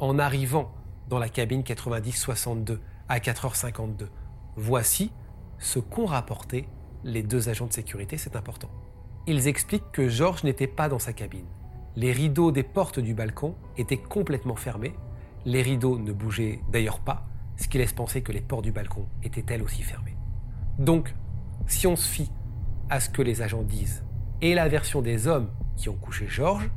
en 0.00 0.18
arrivant 0.18 0.72
dans 1.08 1.20
la 1.20 1.28
cabine 1.28 1.62
90-62 1.62 2.78
à 3.08 3.18
4h52. 3.18 4.08
Voici 4.56 5.12
ce 5.58 5.78
qu'ont 5.78 6.06
rapporté 6.06 6.66
les 7.04 7.22
deux 7.22 7.48
agents 7.48 7.66
de 7.66 7.72
sécurité, 7.72 8.16
c'est 8.16 8.34
important. 8.34 8.70
Ils 9.26 9.46
expliquent 9.46 9.92
que 9.92 10.08
Georges 10.08 10.42
n'était 10.42 10.66
pas 10.66 10.88
dans 10.88 10.98
sa 10.98 11.12
cabine. 11.12 11.46
Les 11.96 12.12
rideaux 12.12 12.52
des 12.52 12.62
portes 12.62 13.00
du 13.00 13.14
balcon 13.14 13.56
étaient 13.76 13.96
complètement 13.96 14.56
fermés. 14.56 14.94
Les 15.44 15.62
rideaux 15.62 15.98
ne 15.98 16.12
bougeaient 16.12 16.60
d'ailleurs 16.70 17.00
pas, 17.00 17.26
ce 17.56 17.66
qui 17.66 17.78
laisse 17.78 17.92
penser 17.92 18.22
que 18.22 18.32
les 18.32 18.40
portes 18.40 18.64
du 18.64 18.72
balcon 18.72 19.06
étaient 19.22 19.44
elles 19.52 19.62
aussi 19.62 19.82
fermées. 19.82 20.16
Donc, 20.78 21.14
si 21.66 21.86
on 21.86 21.96
se 21.96 22.08
fie 22.08 22.30
à 22.88 23.00
ce 23.00 23.10
que 23.10 23.22
les 23.22 23.42
agents 23.42 23.62
disent 23.62 24.04
et 24.40 24.54
la 24.54 24.68
version 24.68 25.02
des 25.02 25.26
hommes 25.26 25.50
qui 25.76 25.88
ont 25.88 25.96
couché 25.96 26.26
Georges, 26.28 26.70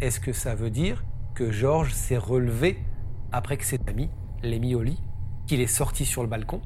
est-ce 0.00 0.20
que 0.20 0.32
ça 0.32 0.54
veut 0.54 0.70
dire 0.70 1.04
que 1.34 1.52
Georges 1.52 1.92
s'est 1.92 2.18
relevé 2.18 2.82
après 3.32 3.56
que 3.56 3.64
ses 3.64 3.78
amis 3.86 4.10
l'ait 4.42 4.58
mis 4.58 4.74
au 4.74 4.82
lit, 4.82 5.00
qu'il 5.46 5.60
est 5.60 5.66
sorti 5.66 6.04
sur 6.04 6.22
le 6.22 6.28
balcon, 6.28 6.60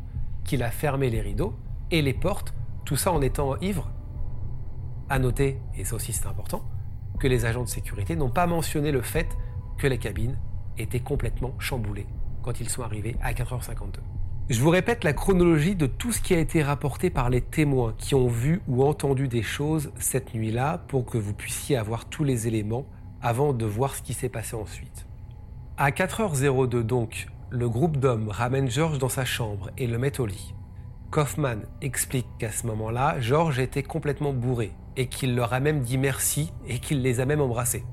qu'il 0.44 0.62
a 0.62 0.70
fermé 0.70 1.11
les 1.11 1.20
rideaux 1.20 1.54
et 1.90 2.00
les 2.00 2.14
portes, 2.14 2.54
tout 2.85 2.96
ça 2.96 3.12
en 3.12 3.20
étant 3.20 3.57
ivre? 3.59 3.90
À 5.09 5.18
noter, 5.18 5.61
et 5.76 5.85
ça 5.85 5.96
aussi 5.96 6.12
c'est 6.12 6.26
important, 6.26 6.64
que 7.18 7.27
les 7.27 7.44
agents 7.44 7.64
de 7.64 7.68
sécurité 7.68 8.16
n'ont 8.16 8.31
pas 8.31 8.46
mentionné 8.46 8.92
le 8.92 9.03
fait 9.03 9.29
que 9.79 9.87
les 9.87 9.98
cabines 9.98 10.37
étaient 10.79 11.00
complètement 11.00 11.55
chamboulées 11.59 12.07
quand 12.42 12.61
ils 12.61 12.68
sont 12.68 12.83
arrivés 12.83 13.16
à 13.22 13.33
4h52. 13.33 14.00
Je 14.50 14.61
vous 14.61 14.68
répète 14.68 15.05
la 15.05 15.14
chronologie 15.14 15.74
de 15.74 15.87
tout 15.87 16.12
ce 16.12 16.20
qui 16.20 16.35
a 16.35 16.38
été 16.38 16.62
rapporté 16.62 17.09
par 17.09 17.31
les 17.31 17.40
témoins 17.40 17.94
qui 17.96 18.14
ont 18.14 18.29
vu 18.29 18.61
ou 18.68 18.85
entendu 18.85 19.27
des 19.27 19.42
choses 19.42 19.90
cette 19.98 20.35
nuit-là 20.35 20.85
pour 20.88 21.07
que 21.07 21.16
vous 21.16 21.33
puissiez 21.33 21.79
avoir 21.79 22.05
tous 22.05 22.24
les 22.24 22.46
éléments 22.46 22.85
avant 23.22 23.55
de 23.55 23.64
voir 23.64 23.94
ce 23.94 24.03
qui 24.03 24.12
s'est 24.12 24.29
passé 24.29 24.55
ensuite. 24.55 25.07
À 25.79 25.90
4h02 25.90 26.83
donc, 26.83 27.29
le 27.48 27.70
groupe 27.70 27.96
d'hommes 27.96 28.29
ramène 28.29 28.70
George 28.70 28.98
dans 28.98 29.09
sa 29.09 29.24
chambre 29.24 29.70
et 29.79 29.87
le 29.87 29.96
met 29.96 30.20
au 30.20 30.27
lit. 30.27 30.55
Kaufman 31.11 31.62
explique 31.81 32.27
qu'à 32.38 32.50
ce 32.50 32.66
moment-là, 32.66 33.18
George 33.20 33.59
était 33.59 33.83
complètement 33.83 34.35
bourré 34.35 34.72
et 34.96 35.07
qu'il 35.07 35.35
leur 35.35 35.52
a 35.52 35.61
même 35.61 35.80
dit 35.80 35.98
merci 35.98 36.52
et 36.66 36.78
qu'il 36.78 37.02
les 37.02 37.20
a 37.20 37.26
même 37.26 37.40
embrassés. 37.40 37.85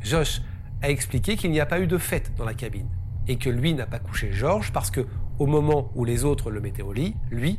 Josh 0.00 0.42
a 0.82 0.90
expliqué 0.90 1.36
qu'il 1.36 1.50
n'y 1.50 1.60
a 1.60 1.66
pas 1.66 1.80
eu 1.80 1.86
de 1.86 1.98
fête 1.98 2.32
dans 2.36 2.44
la 2.44 2.54
cabine 2.54 2.88
et 3.26 3.36
que 3.36 3.50
lui 3.50 3.74
n'a 3.74 3.86
pas 3.86 3.98
couché 3.98 4.32
George 4.32 4.72
parce 4.72 4.90
que 4.90 5.06
au 5.38 5.46
moment 5.46 5.90
où 5.94 6.04
les 6.04 6.24
autres 6.24 6.50
le 6.50 6.60
mettaient 6.60 6.82
au 6.82 6.92
lit, 6.92 7.16
lui, 7.30 7.58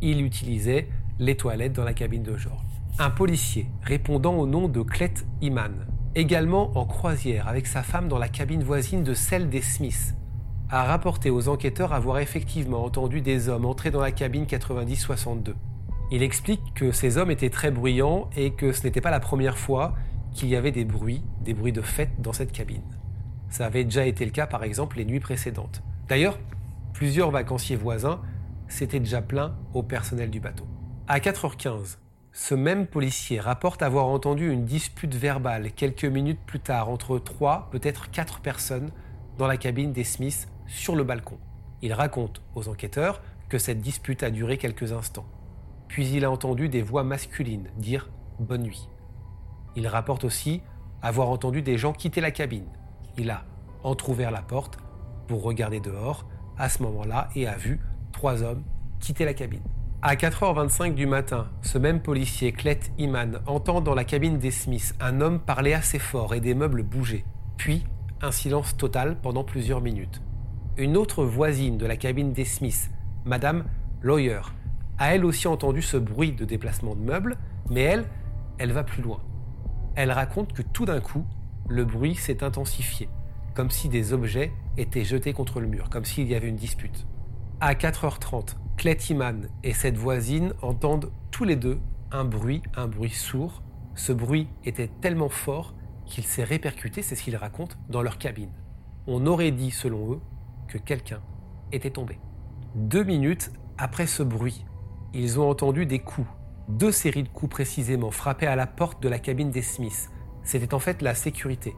il 0.00 0.22
utilisait 0.22 0.88
les 1.18 1.36
toilettes 1.36 1.72
dans 1.72 1.84
la 1.84 1.94
cabine 1.94 2.22
de 2.22 2.36
George. 2.36 2.64
Un 2.98 3.10
policier 3.10 3.66
répondant 3.82 4.34
au 4.34 4.46
nom 4.46 4.68
de 4.68 4.82
Clet 4.82 5.14
Iman, 5.40 5.86
également 6.14 6.76
en 6.76 6.84
croisière 6.84 7.48
avec 7.48 7.66
sa 7.66 7.82
femme 7.82 8.08
dans 8.08 8.18
la 8.18 8.28
cabine 8.28 8.62
voisine 8.62 9.04
de 9.04 9.14
celle 9.14 9.48
des 9.48 9.62
Smiths, 9.62 10.14
a 10.70 10.84
rapporté 10.84 11.30
aux 11.30 11.48
enquêteurs 11.48 11.92
avoir 11.92 12.18
effectivement 12.18 12.84
entendu 12.84 13.20
des 13.20 13.48
hommes 13.48 13.64
entrer 13.64 13.90
dans 13.90 14.00
la 14.00 14.12
cabine 14.12 14.44
90-62. 14.44 15.54
Il 16.10 16.22
explique 16.22 16.72
que 16.74 16.90
ces 16.90 17.18
hommes 17.18 17.30
étaient 17.30 17.50
très 17.50 17.70
bruyants 17.70 18.30
et 18.34 18.52
que 18.52 18.72
ce 18.72 18.82
n'était 18.84 19.02
pas 19.02 19.10
la 19.10 19.20
première 19.20 19.58
fois 19.58 19.94
qu'il 20.32 20.48
y 20.48 20.56
avait 20.56 20.72
des 20.72 20.86
bruits, 20.86 21.22
des 21.42 21.52
bruits 21.52 21.72
de 21.72 21.82
fête 21.82 22.20
dans 22.20 22.32
cette 22.32 22.52
cabine. 22.52 22.82
Ça 23.50 23.66
avait 23.66 23.84
déjà 23.84 24.06
été 24.06 24.24
le 24.24 24.30
cas 24.30 24.46
par 24.46 24.64
exemple 24.64 24.96
les 24.96 25.04
nuits 25.04 25.20
précédentes. 25.20 25.82
D'ailleurs, 26.08 26.38
plusieurs 26.94 27.30
vacanciers 27.30 27.76
voisins 27.76 28.22
s'étaient 28.68 29.00
déjà 29.00 29.20
plaints 29.20 29.54
au 29.74 29.82
personnel 29.82 30.30
du 30.30 30.40
bateau. 30.40 30.66
À 31.08 31.18
4h15, 31.18 31.98
ce 32.32 32.54
même 32.54 32.86
policier 32.86 33.40
rapporte 33.40 33.82
avoir 33.82 34.06
entendu 34.06 34.50
une 34.50 34.64
dispute 34.64 35.14
verbale 35.14 35.72
quelques 35.72 36.04
minutes 36.04 36.40
plus 36.46 36.60
tard 36.60 36.88
entre 36.88 37.18
trois, 37.18 37.68
peut-être 37.70 38.10
quatre 38.10 38.40
personnes 38.40 38.90
dans 39.36 39.46
la 39.46 39.56
cabine 39.56 39.92
des 39.92 40.04
Smiths 40.04 40.48
sur 40.66 40.96
le 40.96 41.04
balcon. 41.04 41.38
Il 41.82 41.92
raconte 41.92 42.40
aux 42.54 42.68
enquêteurs 42.68 43.20
que 43.48 43.58
cette 43.58 43.80
dispute 43.80 44.22
a 44.22 44.30
duré 44.30 44.56
quelques 44.56 44.92
instants. 44.92 45.26
Puis 45.88 46.08
il 46.10 46.24
a 46.24 46.30
entendu 46.30 46.68
des 46.68 46.82
voix 46.82 47.02
masculines 47.02 47.68
dire 47.76 48.10
bonne 48.38 48.62
nuit. 48.62 48.88
Il 49.74 49.86
rapporte 49.88 50.24
aussi 50.24 50.62
avoir 51.02 51.28
entendu 51.30 51.62
des 51.62 51.78
gens 51.78 51.92
quitter 51.92 52.20
la 52.20 52.30
cabine. 52.30 52.66
Il 53.16 53.30
a 53.30 53.44
entr'ouvert 53.82 54.30
la 54.30 54.42
porte 54.42 54.78
pour 55.26 55.42
regarder 55.42 55.80
dehors 55.80 56.26
à 56.56 56.68
ce 56.68 56.82
moment-là 56.82 57.28
et 57.34 57.46
a 57.46 57.56
vu 57.56 57.80
trois 58.12 58.42
hommes 58.42 58.62
quitter 59.00 59.24
la 59.24 59.34
cabine. 59.34 59.62
À 60.00 60.14
4h25 60.14 60.94
du 60.94 61.06
matin, 61.06 61.48
ce 61.62 61.76
même 61.76 62.00
policier, 62.00 62.52
Clet 62.52 62.80
Iman, 62.98 63.40
entend 63.46 63.80
dans 63.80 63.94
la 63.94 64.04
cabine 64.04 64.38
des 64.38 64.52
Smiths 64.52 64.94
un 65.00 65.20
homme 65.20 65.40
parler 65.40 65.72
assez 65.72 65.98
fort 65.98 66.34
et 66.34 66.40
des 66.40 66.54
meubles 66.54 66.84
bouger. 66.84 67.24
Puis, 67.56 67.84
un 68.22 68.30
silence 68.30 68.76
total 68.76 69.16
pendant 69.20 69.42
plusieurs 69.42 69.80
minutes. 69.80 70.22
Une 70.76 70.96
autre 70.96 71.24
voisine 71.24 71.78
de 71.78 71.86
la 71.86 71.96
cabine 71.96 72.32
des 72.32 72.44
Smiths, 72.44 72.90
Madame 73.24 73.64
Lawyer, 74.02 74.42
a 74.98 75.14
elle 75.14 75.24
aussi 75.24 75.48
entendu 75.48 75.82
ce 75.82 75.96
bruit 75.96 76.32
de 76.32 76.44
déplacement 76.44 76.94
de 76.94 77.00
meubles, 77.00 77.36
mais 77.70 77.82
elle, 77.82 78.04
elle 78.58 78.72
va 78.72 78.84
plus 78.84 79.02
loin. 79.02 79.20
Elle 79.94 80.12
raconte 80.12 80.52
que 80.52 80.62
tout 80.62 80.84
d'un 80.84 81.00
coup, 81.00 81.24
le 81.68 81.84
bruit 81.84 82.14
s'est 82.14 82.42
intensifié 82.42 83.08
comme 83.58 83.70
si 83.70 83.88
des 83.88 84.12
objets 84.12 84.52
étaient 84.76 85.02
jetés 85.02 85.32
contre 85.32 85.58
le 85.58 85.66
mur, 85.66 85.90
comme 85.90 86.04
s'il 86.04 86.28
y 86.28 86.36
avait 86.36 86.46
une 86.46 86.54
dispute. 86.54 87.08
À 87.60 87.74
4h30, 87.74 88.54
Kletiman 88.76 89.48
et 89.64 89.72
cette 89.72 89.96
voisine 89.96 90.54
entendent 90.62 91.10
tous 91.32 91.42
les 91.42 91.56
deux 91.56 91.80
un 92.12 92.24
bruit, 92.24 92.62
un 92.76 92.86
bruit 92.86 93.10
sourd. 93.10 93.64
Ce 93.96 94.12
bruit 94.12 94.46
était 94.64 94.86
tellement 94.86 95.28
fort 95.28 95.74
qu'il 96.06 96.22
s'est 96.22 96.44
répercuté, 96.44 97.02
c'est 97.02 97.16
ce 97.16 97.24
qu'ils 97.24 97.34
racontent, 97.34 97.74
dans 97.88 98.00
leur 98.00 98.18
cabine. 98.18 98.52
On 99.08 99.26
aurait 99.26 99.50
dit, 99.50 99.72
selon 99.72 100.12
eux, 100.12 100.20
que 100.68 100.78
quelqu'un 100.78 101.20
était 101.72 101.90
tombé. 101.90 102.20
Deux 102.76 103.02
minutes 103.02 103.50
après 103.76 104.06
ce 104.06 104.22
bruit, 104.22 104.64
ils 105.14 105.40
ont 105.40 105.48
entendu 105.48 105.86
des 105.86 105.98
coups, 105.98 106.28
deux 106.68 106.92
séries 106.92 107.22
de 107.22 107.28
coups 107.28 107.50
précisément, 107.50 108.10
frappés 108.10 108.46
à 108.46 108.56
la 108.56 108.66
porte 108.66 109.02
de 109.02 109.08
la 109.08 109.18
cabine 109.18 109.50
des 109.50 109.62
Smiths. 109.62 110.10
C'était 110.42 110.74
en 110.74 110.78
fait 110.78 111.02
la 111.02 111.14
sécurité 111.14 111.74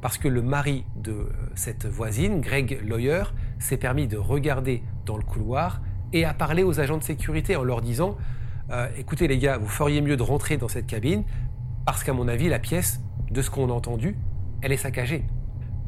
parce 0.00 0.18
que 0.18 0.28
le 0.28 0.42
mari 0.42 0.84
de 0.96 1.12
euh, 1.12 1.30
cette 1.54 1.86
voisine, 1.86 2.40
Greg 2.40 2.80
Lawyer, 2.84 3.22
s'est 3.60 3.76
permis 3.76 4.08
de 4.08 4.16
regarder 4.16 4.82
dans 5.06 5.16
le 5.16 5.22
couloir 5.22 5.80
et 6.12 6.24
a 6.24 6.34
parlé 6.34 6.64
aux 6.64 6.80
agents 6.80 6.98
de 6.98 7.04
sécurité 7.04 7.54
en 7.54 7.62
leur 7.62 7.80
disant 7.80 8.16
euh, 8.70 8.88
Écoutez 8.98 9.28
les 9.28 9.38
gars, 9.38 9.58
vous 9.58 9.68
feriez 9.68 10.00
mieux 10.00 10.16
de 10.16 10.22
rentrer 10.22 10.56
dans 10.56 10.68
cette 10.68 10.88
cabine 10.88 11.24
parce 11.86 12.04
qu'à 12.04 12.12
mon 12.12 12.28
avis, 12.28 12.48
la 12.48 12.58
pièce, 12.58 13.00
de 13.30 13.42
ce 13.42 13.50
qu'on 13.50 13.70
a 13.70 13.72
entendu, 13.72 14.16
elle 14.60 14.72
est 14.72 14.76
saccagée. 14.76 15.24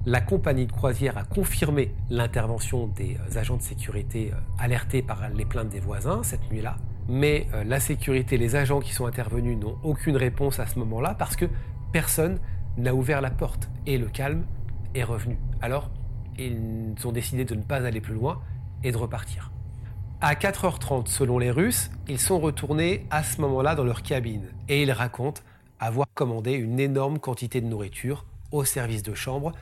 La 0.06 0.20
compagnie 0.20 0.66
de 0.66 0.72
croisière 0.72 1.16
a 1.16 1.24
confirmé 1.24 1.94
l'intervention 2.10 2.86
des 2.88 3.16
euh, 3.16 3.38
agents 3.38 3.56
de 3.56 3.62
sécurité 3.62 4.32
alertés 4.58 5.02
par 5.02 5.28
les 5.30 5.44
plaintes 5.46 5.70
des 5.70 5.80
voisins 5.80 6.22
cette 6.22 6.50
nuit-là, 6.50 6.76
mais 7.08 7.46
la 7.66 7.80
sécurité, 7.80 8.36
les 8.36 8.56
agents 8.56 8.80
qui 8.80 8.92
sont 8.92 9.06
intervenus 9.06 9.58
n'ont 9.58 9.78
aucune 9.82 10.16
réponse 10.16 10.58
à 10.58 10.66
ce 10.66 10.78
moment-là 10.78 11.14
parce 11.18 11.36
que 11.36 11.46
personne 11.92 12.38
n'a 12.76 12.94
ouvert 12.94 13.20
la 13.20 13.30
porte 13.30 13.70
et 13.86 13.98
le 13.98 14.06
calme 14.06 14.44
est 14.94 15.04
revenu. 15.04 15.38
Alors, 15.60 15.90
ils 16.38 16.94
ont 17.04 17.12
décidé 17.12 17.44
de 17.44 17.54
ne 17.54 17.62
pas 17.62 17.86
aller 17.86 18.00
plus 18.00 18.14
loin 18.14 18.40
et 18.82 18.92
de 18.92 18.96
repartir. 18.96 19.50
À 20.20 20.34
4h30, 20.34 21.06
selon 21.08 21.38
les 21.38 21.50
Russes, 21.50 21.90
ils 22.08 22.18
sont 22.18 22.40
retournés 22.40 23.06
à 23.10 23.22
ce 23.22 23.40
moment-là 23.42 23.74
dans 23.74 23.84
leur 23.84 24.02
cabine 24.02 24.48
et 24.68 24.82
ils 24.82 24.92
racontent 24.92 25.42
avoir 25.78 26.06
commandé 26.14 26.52
une 26.52 26.80
énorme 26.80 27.18
quantité 27.18 27.60
de 27.60 27.66
nourriture 27.66 28.24
au 28.52 28.64
service 28.64 29.02
de 29.02 29.14
chambre. 29.14 29.52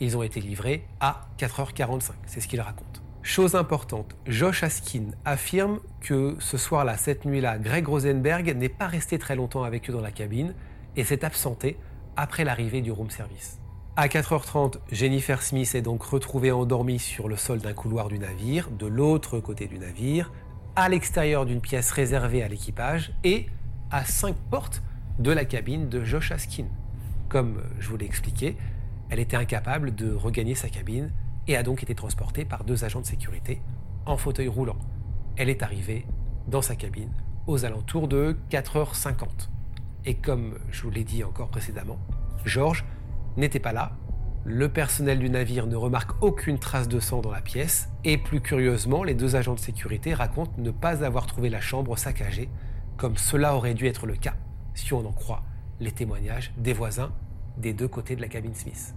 Ils 0.00 0.16
ont 0.16 0.22
été 0.22 0.40
livrés 0.40 0.86
à 1.00 1.28
4h45, 1.38 2.12
c'est 2.26 2.40
ce 2.40 2.48
qu'ils 2.48 2.60
racontent. 2.60 3.00
Chose 3.22 3.56
importante, 3.56 4.16
Josh 4.26 4.62
Askin 4.62 5.10
affirme 5.24 5.80
que 6.00 6.36
ce 6.38 6.56
soir-là, 6.56 6.96
cette 6.96 7.24
nuit-là, 7.24 7.58
Greg 7.58 7.86
Rosenberg 7.86 8.56
n'est 8.56 8.68
pas 8.68 8.86
resté 8.86 9.18
très 9.18 9.36
longtemps 9.36 9.64
avec 9.64 9.90
eux 9.90 9.92
dans 9.92 10.00
la 10.00 10.12
cabine 10.12 10.54
et 10.96 11.04
s'est 11.04 11.24
absenté 11.24 11.76
après 12.16 12.44
l'arrivée 12.44 12.80
du 12.80 12.90
room 12.90 13.10
service. 13.10 13.58
À 13.96 14.06
4h30, 14.06 14.76
Jennifer 14.92 15.42
Smith 15.42 15.74
est 15.74 15.82
donc 15.82 16.04
retrouvée 16.04 16.52
endormie 16.52 17.00
sur 17.00 17.28
le 17.28 17.36
sol 17.36 17.58
d'un 17.58 17.72
couloir 17.72 18.08
du 18.08 18.18
navire, 18.18 18.70
de 18.70 18.86
l'autre 18.86 19.40
côté 19.40 19.66
du 19.66 19.78
navire, 19.78 20.32
à 20.76 20.88
l'extérieur 20.88 21.44
d'une 21.44 21.60
pièce 21.60 21.90
réservée 21.90 22.44
à 22.44 22.48
l'équipage 22.48 23.12
et 23.24 23.46
à 23.90 24.04
cinq 24.04 24.36
portes 24.50 24.82
de 25.18 25.32
la 25.32 25.44
cabine 25.44 25.88
de 25.88 26.04
Josh 26.04 26.30
Askin. 26.30 26.66
Comme 27.28 27.60
je 27.80 27.88
vous 27.88 27.96
l'ai 27.96 28.06
expliqué, 28.06 28.56
elle 29.10 29.20
était 29.20 29.36
incapable 29.36 29.94
de 29.94 30.12
regagner 30.12 30.54
sa 30.54 30.68
cabine 30.68 31.12
et 31.46 31.56
a 31.56 31.62
donc 31.62 31.82
été 31.82 31.94
transportée 31.94 32.44
par 32.44 32.64
deux 32.64 32.84
agents 32.84 33.00
de 33.00 33.06
sécurité 33.06 33.62
en 34.06 34.16
fauteuil 34.16 34.48
roulant. 34.48 34.78
Elle 35.36 35.48
est 35.48 35.62
arrivée 35.62 36.06
dans 36.46 36.62
sa 36.62 36.76
cabine 36.76 37.12
aux 37.46 37.64
alentours 37.64 38.08
de 38.08 38.36
4h50. 38.50 39.48
Et 40.04 40.14
comme 40.14 40.58
je 40.70 40.82
vous 40.82 40.90
l'ai 40.90 41.04
dit 41.04 41.24
encore 41.24 41.48
précédemment, 41.48 41.98
Georges 42.44 42.84
n'était 43.36 43.60
pas 43.60 43.72
là. 43.72 43.92
Le 44.44 44.68
personnel 44.68 45.18
du 45.18 45.28
navire 45.28 45.66
ne 45.66 45.76
remarque 45.76 46.22
aucune 46.22 46.58
trace 46.58 46.88
de 46.88 47.00
sang 47.00 47.20
dans 47.20 47.30
la 47.30 47.40
pièce. 47.40 47.90
Et 48.04 48.16
plus 48.16 48.40
curieusement, 48.40 49.02
les 49.02 49.14
deux 49.14 49.36
agents 49.36 49.54
de 49.54 49.60
sécurité 49.60 50.14
racontent 50.14 50.52
ne 50.58 50.70
pas 50.70 51.04
avoir 51.04 51.26
trouvé 51.26 51.50
la 51.50 51.60
chambre 51.60 51.96
saccagée, 51.98 52.48
comme 52.96 53.16
cela 53.16 53.54
aurait 53.54 53.74
dû 53.74 53.86
être 53.86 54.06
le 54.06 54.16
cas, 54.16 54.34
si 54.74 54.92
on 54.92 55.06
en 55.06 55.12
croit 55.12 55.42
les 55.80 55.92
témoignages 55.92 56.52
des 56.56 56.72
voisins 56.72 57.12
des 57.58 57.72
deux 57.72 57.88
côtés 57.88 58.16
de 58.16 58.20
la 58.20 58.28
cabine 58.28 58.54
Smith. 58.54 58.94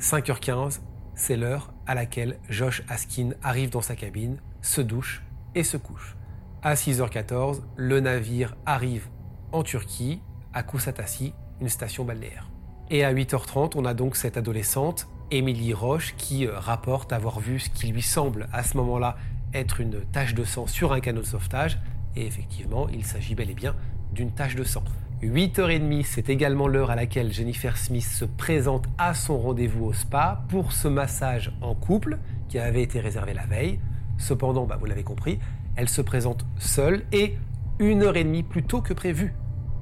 5h15, 0.00 0.80
c'est 1.14 1.36
l'heure 1.36 1.72
à 1.86 1.94
laquelle 1.94 2.38
Josh 2.48 2.82
Askin 2.88 3.30
arrive 3.42 3.70
dans 3.70 3.80
sa 3.80 3.96
cabine, 3.96 4.38
se 4.62 4.80
douche 4.80 5.22
et 5.54 5.62
se 5.62 5.76
couche. 5.76 6.16
À 6.62 6.74
6h14, 6.74 7.62
le 7.76 8.00
navire 8.00 8.56
arrive 8.66 9.08
en 9.52 9.62
Turquie 9.62 10.20
à 10.52 10.62
Kusatasi, 10.62 11.34
une 11.60 11.68
station 11.68 12.04
balnéaire. 12.04 12.50
Et 12.90 13.04
à 13.04 13.12
8h30, 13.12 13.72
on 13.76 13.84
a 13.84 13.94
donc 13.94 14.16
cette 14.16 14.36
adolescente, 14.36 15.08
Émilie 15.30 15.72
Roche, 15.72 16.14
qui 16.16 16.46
euh, 16.46 16.58
rapporte 16.58 17.12
avoir 17.12 17.40
vu 17.40 17.58
ce 17.58 17.70
qui 17.70 17.88
lui 17.88 18.02
semble 18.02 18.48
à 18.52 18.62
ce 18.62 18.76
moment-là 18.76 19.16
être 19.52 19.80
une 19.80 20.00
tache 20.12 20.34
de 20.34 20.44
sang 20.44 20.66
sur 20.66 20.92
un 20.92 21.00
canot 21.00 21.22
de 21.22 21.26
sauvetage. 21.26 21.78
Et 22.16 22.26
effectivement, 22.26 22.88
il 22.88 23.04
s'agit 23.04 23.34
bel 23.34 23.50
et 23.50 23.54
bien 23.54 23.74
d'une 24.12 24.32
tache 24.32 24.54
de 24.54 24.64
sang. 24.64 24.84
8h30, 25.28 26.04
c'est 26.04 26.28
également 26.28 26.68
l'heure 26.68 26.90
à 26.90 26.96
laquelle 26.96 27.32
Jennifer 27.32 27.76
Smith 27.76 28.04
se 28.04 28.24
présente 28.24 28.86
à 28.98 29.14
son 29.14 29.38
rendez-vous 29.38 29.86
au 29.86 29.92
spa 29.92 30.44
pour 30.48 30.72
ce 30.72 30.88
massage 30.88 31.52
en 31.62 31.74
couple 31.74 32.18
qui 32.48 32.58
avait 32.58 32.82
été 32.82 33.00
réservé 33.00 33.32
la 33.32 33.46
veille. 33.46 33.80
Cependant, 34.18 34.66
bah, 34.66 34.76
vous 34.78 34.86
l'avez 34.86 35.02
compris, 35.02 35.38
elle 35.76 35.88
se 35.88 36.02
présente 36.02 36.44
seule 36.58 37.04
et 37.12 37.36
une 37.78 38.02
heure 38.02 38.16
et 38.16 38.24
demie 38.24 38.42
plus 38.42 38.64
tôt 38.64 38.82
que 38.82 38.92
prévu. 38.92 39.34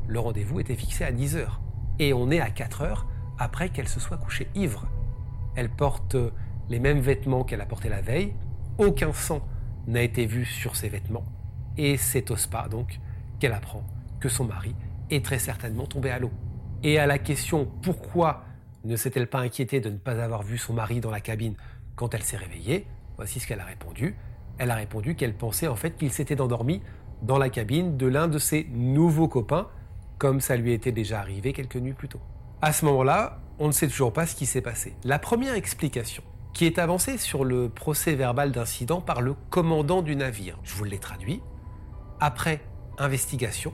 Le 0.06 0.20
rendez-vous 0.20 0.60
était 0.60 0.76
fixé 0.76 1.04
à 1.04 1.12
10 1.12 1.36
h 1.36 1.46
Et 1.98 2.12
on 2.12 2.30
est 2.30 2.40
à 2.40 2.50
4 2.50 2.82
heures 2.82 3.06
après 3.38 3.68
qu'elle 3.68 3.88
se 3.88 4.00
soit 4.00 4.18
couchée 4.18 4.48
ivre. 4.54 4.86
Elle 5.56 5.70
porte 5.70 6.16
les 6.68 6.78
mêmes 6.78 7.00
vêtements 7.00 7.44
qu'elle 7.44 7.60
a 7.60 7.66
portés 7.66 7.88
la 7.88 8.00
veille, 8.00 8.34
Aucun 8.78 9.12
sang 9.12 9.46
n'a 9.86 10.02
été 10.02 10.24
vu 10.24 10.44
sur 10.44 10.76
ses 10.76 10.88
vêtements. 10.88 11.24
Et 11.76 11.96
c'est 11.96 12.30
au 12.30 12.36
spa 12.36 12.68
donc 12.68 13.00
qu'elle 13.38 13.52
apprend 13.52 13.84
que 14.18 14.28
son 14.28 14.44
mari 14.44 14.74
très 15.20 15.38
certainement 15.38 15.86
tombé 15.86 16.10
à 16.10 16.18
l'eau. 16.18 16.30
Et 16.82 16.98
à 16.98 17.06
la 17.06 17.18
question 17.18 17.68
pourquoi 17.82 18.44
ne 18.84 18.96
s'est-elle 18.96 19.28
pas 19.28 19.40
inquiétée 19.40 19.80
de 19.80 19.90
ne 19.90 19.96
pas 19.96 20.22
avoir 20.22 20.42
vu 20.42 20.58
son 20.58 20.72
mari 20.72 21.00
dans 21.00 21.10
la 21.10 21.20
cabine 21.20 21.54
quand 21.94 22.14
elle 22.14 22.22
s'est 22.22 22.36
réveillée? 22.36 22.86
Voici 23.16 23.40
ce 23.40 23.46
qu'elle 23.46 23.60
a 23.60 23.64
répondu. 23.64 24.16
Elle 24.58 24.70
a 24.70 24.74
répondu 24.74 25.14
qu'elle 25.14 25.34
pensait 25.34 25.68
en 25.68 25.76
fait 25.76 25.96
qu'il 25.96 26.12
s'était 26.12 26.40
endormi 26.40 26.82
dans 27.22 27.38
la 27.38 27.50
cabine 27.50 27.96
de 27.96 28.06
l'un 28.06 28.26
de 28.26 28.38
ses 28.38 28.64
nouveaux 28.72 29.28
copains, 29.28 29.68
comme 30.18 30.40
ça 30.40 30.56
lui 30.56 30.72
était 30.72 30.92
déjà 30.92 31.20
arrivé 31.20 31.52
quelques 31.52 31.76
nuits 31.76 31.92
plus 31.92 32.08
tôt. 32.08 32.20
À 32.60 32.72
ce 32.72 32.84
moment-là, 32.86 33.40
on 33.58 33.68
ne 33.68 33.72
sait 33.72 33.88
toujours 33.88 34.12
pas 34.12 34.26
ce 34.26 34.34
qui 34.34 34.46
s'est 34.46 34.60
passé. 34.60 34.94
La 35.04 35.18
première 35.18 35.54
explication, 35.54 36.22
qui 36.52 36.66
est 36.66 36.78
avancée 36.78 37.18
sur 37.18 37.44
le 37.44 37.68
procès 37.68 38.14
verbal 38.14 38.52
d'incident 38.52 39.00
par 39.00 39.20
le 39.20 39.34
commandant 39.50 40.02
du 40.02 40.16
navire, 40.16 40.58
je 40.64 40.74
vous 40.74 40.84
l'ai 40.84 40.98
traduit, 40.98 41.40
après 42.20 42.60
investigation, 42.98 43.72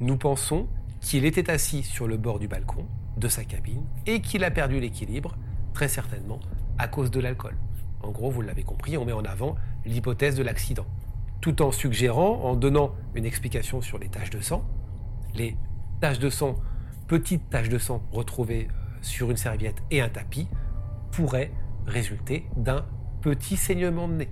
nous 0.00 0.16
pensons 0.16 0.66
qu'il 1.00 1.24
était 1.24 1.50
assis 1.50 1.82
sur 1.82 2.08
le 2.08 2.16
bord 2.16 2.38
du 2.38 2.48
balcon 2.48 2.86
de 3.16 3.28
sa 3.28 3.44
cabine 3.44 3.84
et 4.06 4.20
qu'il 4.20 4.44
a 4.44 4.50
perdu 4.50 4.80
l'équilibre, 4.80 5.36
très 5.72 5.88
certainement, 5.88 6.40
à 6.78 6.88
cause 6.88 7.10
de 7.10 7.20
l'alcool. 7.20 7.56
En 8.02 8.10
gros, 8.10 8.30
vous 8.30 8.42
l'avez 8.42 8.64
compris, 8.64 8.96
on 8.96 9.04
met 9.04 9.12
en 9.12 9.24
avant 9.24 9.54
l'hypothèse 9.84 10.36
de 10.36 10.42
l'accident, 10.42 10.86
tout 11.40 11.62
en 11.62 11.72
suggérant, 11.72 12.42
en 12.42 12.56
donnant 12.56 12.92
une 13.14 13.24
explication 13.24 13.80
sur 13.80 13.98
les 13.98 14.08
taches 14.08 14.30
de 14.30 14.40
sang, 14.40 14.64
les 15.34 15.56
taches 16.00 16.18
de 16.18 16.30
sang, 16.30 16.56
petites 17.06 17.48
taches 17.50 17.68
de 17.68 17.78
sang 17.78 18.02
retrouvées 18.12 18.68
euh, 18.70 18.98
sur 19.02 19.30
une 19.30 19.36
serviette 19.36 19.82
et 19.90 20.00
un 20.00 20.08
tapis, 20.08 20.48
pourraient 21.12 21.52
résulter 21.86 22.46
d'un 22.56 22.84
petit 23.20 23.56
saignement 23.56 24.08
de 24.08 24.14
nez. 24.14 24.28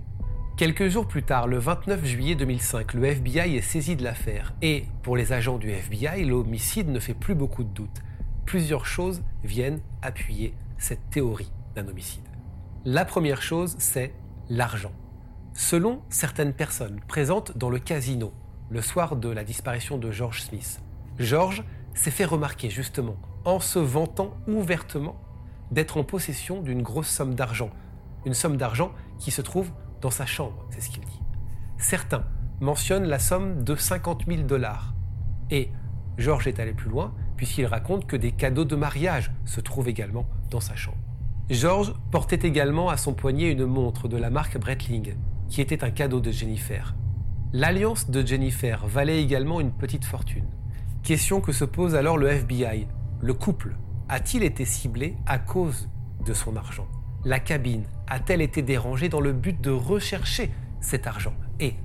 Quelques 0.62 0.87
jours 0.87 1.09
plus 1.09 1.25
tard, 1.25 1.48
le 1.48 1.59
29 1.59 2.05
juillet 2.05 2.37
2005, 2.37 2.94
le 2.94 3.07
FBI 3.07 3.57
est 3.57 3.62
saisi 3.62 3.96
de 3.96 4.05
l'affaire 4.05 4.55
et 4.62 4.85
pour 5.03 5.16
les 5.16 5.33
agents 5.33 5.59
du 5.59 5.68
FBI, 5.68 6.25
l'homicide 6.25 6.88
ne 6.88 7.01
fait 7.01 7.14
plus 7.14 7.35
beaucoup 7.35 7.64
de 7.64 7.68
doute. 7.68 8.01
Plusieurs 8.46 8.87
choses 8.87 9.25
viennent 9.42 9.81
appuyer 10.03 10.55
cette 10.79 11.11
théorie 11.11 11.51
d'un 11.75 11.88
homicide. 11.88 12.22
La 12.85 13.05
première 13.05 13.42
chose, 13.42 13.75
c'est 13.81 14.14
l'argent. 14.51 14.92
Selon 15.53 16.01
certaines 16.11 16.53
personnes 16.53 17.01
présentes 17.09 17.59
dans 17.59 17.68
le 17.68 17.81
casino 17.81 18.33
le 18.70 18.83
soir 18.83 19.16
de 19.16 19.31
la 19.31 19.42
disparition 19.42 19.98
de 19.98 20.12
George 20.12 20.42
Smith, 20.42 20.81
George 21.18 21.64
s'est 21.92 22.12
fait 22.12 22.25
remarquer 22.25 22.70
justement 22.70 23.16
en 23.44 23.59
se 23.59 23.81
vantant 23.81 24.37
ouvertement 24.46 25.20
d'être 25.72 25.96
en 25.96 26.05
possession 26.05 26.62
d'une 26.62 26.83
grosse 26.83 27.09
somme 27.09 27.35
d'argent, 27.35 27.70
une 28.25 28.35
somme 28.35 28.57
d'argent 28.57 28.92
qui 29.18 29.33
se 29.33 29.42
trouve 29.42 29.72
dans 30.03 30.11
sa 30.11 30.27
chambre, 30.27 30.67
c'est 30.71 30.81
ce 30.81 30.91
qu'il 30.91 31.05
dit. 31.05 31.21
Certains 31.79 32.25
mentionnent 32.61 33.07
la 33.07 33.19
somme 33.19 33.65
de 33.65 33.75
50 33.75 34.25
000 34.27 34.43
dollars. 34.43 34.95
Et 35.51 35.71
Georges 36.19 36.49
est 36.49 36.61
allé 36.61 36.73
plus 36.73 36.91
loin, 36.91 37.15
puisqu'il 37.37 37.67
raconte 37.67 38.07
que 38.07 38.17
des 38.17 38.33
cadeaux 38.33 38.65
de 38.65 38.77
mariage 38.77 39.33
se 39.45 39.61
trouvent 39.61 39.88
également 39.88 40.27
dans 40.51 40.61
sa 40.61 40.77
chambre. 40.77 40.99
Georges 41.51 41.95
portait 42.11 42.47
également 42.47 42.88
à 42.88 42.97
son 42.97 43.15
poignet 43.15 43.51
une 43.51 43.65
montre 43.65 44.09
de 44.09 44.17
la 44.17 44.31
marque 44.31 44.59
Breitling, 44.59 45.15
qui 45.49 45.61
était 45.61 45.85
un 45.85 45.91
cadeau 45.91 46.21
de 46.21 46.31
Jennifer. 46.31 46.95
L'alliance 47.53 48.11
de 48.11 48.27
Jennifer 48.27 48.87
valait 48.87 49.23
également 49.23 49.61
une 49.61 49.73
petite 49.73 50.05
fortune. 50.05 50.47
Question 51.03 51.41
que 51.41 51.53
se 51.53 51.65
pose 51.65 51.95
alors 51.95 52.17
le 52.17 52.29
FBI. 52.29 52.87
Le 53.21 53.35
couple 53.35 53.77
a-t-il 54.09 54.43
été 54.43 54.65
ciblé 54.65 55.17
à 55.27 55.38
cause 55.38 55.88
de 56.25 56.33
son 56.33 56.57
argent? 56.57 56.87
La 57.25 57.38
cabine 57.38 57.85
a-t-elle 58.12 58.42
été 58.42 58.61
dérangée 58.61 59.09
dans 59.09 59.22
le 59.22 59.33
but 59.33 59.59
de 59.59 59.70
rechercher 59.70 60.51
cet 60.83 61.07
argent? 61.07 61.33
Et 61.61 61.77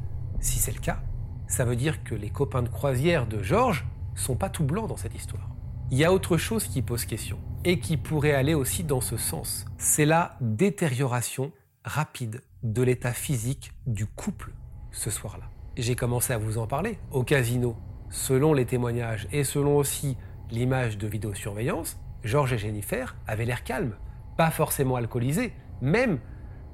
si 0.41 0.59
c'est 0.59 0.73
le 0.73 0.81
cas, 0.81 0.99
ça 1.47 1.63
veut 1.63 1.77
dire 1.77 2.03
que 2.03 2.15
les 2.15 2.29
copains 2.29 2.63
de 2.63 2.67
croisière 2.67 3.27
de 3.27 3.41
Georges 3.41 3.85
sont 4.13 4.35
pas 4.35 4.49
tout 4.49 4.65
blancs 4.65 4.89
dans 4.89 4.97
cette 4.97 5.15
histoire. 5.15 5.49
Il 5.89 5.97
y 5.97 6.03
a 6.03 6.11
autre 6.11 6.35
chose 6.35 6.65
qui 6.65 6.81
pose 6.81 7.05
question 7.05 7.39
et 7.63 7.79
qui 7.79 7.95
pourrait 7.95 8.33
aller 8.33 8.55
aussi 8.55 8.83
dans 8.83 8.99
ce 8.99 9.15
sens. 9.15 9.63
C'est 9.77 10.05
la 10.05 10.35
détérioration 10.41 11.53
rapide 11.85 12.41
de 12.61 12.81
l'état 12.81 13.13
physique 13.13 13.71
du 13.85 14.05
couple 14.05 14.51
ce 14.91 15.09
soir-là. 15.09 15.45
J'ai 15.77 15.95
commencé 15.95 16.33
à 16.33 16.37
vous 16.37 16.57
en 16.57 16.67
parler. 16.67 16.99
Au 17.11 17.23
casino, 17.23 17.77
selon 18.09 18.53
les 18.53 18.65
témoignages 18.65 19.29
et 19.31 19.45
selon 19.45 19.77
aussi 19.77 20.17
l'image 20.51 20.97
de 20.97 21.07
vidéosurveillance, 21.07 21.97
Georges 22.25 22.51
et 22.51 22.57
Jennifer 22.57 23.15
avaient 23.27 23.45
l'air 23.45 23.63
calmes, 23.63 23.95
pas 24.35 24.51
forcément 24.51 24.97
alcoolisés, 24.97 25.53
même 25.81 26.19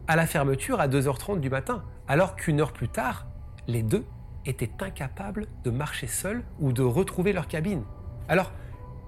à 0.08 0.16
la 0.16 0.26
fermeture 0.28 0.80
à 0.80 0.88
2h30 0.88 1.40
du 1.40 1.50
matin, 1.50 1.84
alors 2.08 2.36
qu'une 2.36 2.60
heure 2.60 2.74
plus 2.74 2.90
tard, 2.90 3.28
les 3.68 3.84
deux 3.84 4.06
étaient 4.46 4.72
incapables 4.82 5.48
de 5.64 5.72
marcher 5.72 6.08
seuls 6.08 6.44
ou 6.60 6.74
de 6.74 6.82
retrouver 6.82 7.34
leur 7.34 7.48
cabine. 7.48 7.84
Alors, 8.28 8.52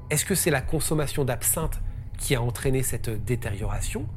est-ce 0.09 0.25
que 0.25 0.35
c'est 0.35 0.51
la 0.51 0.61
consommation 0.61 1.25
d'absinthe 1.25 1.81
qui 2.17 2.35
a 2.35 2.41
entraîné 2.41 2.83
cette 2.83 3.09
détérioration, 3.09 4.07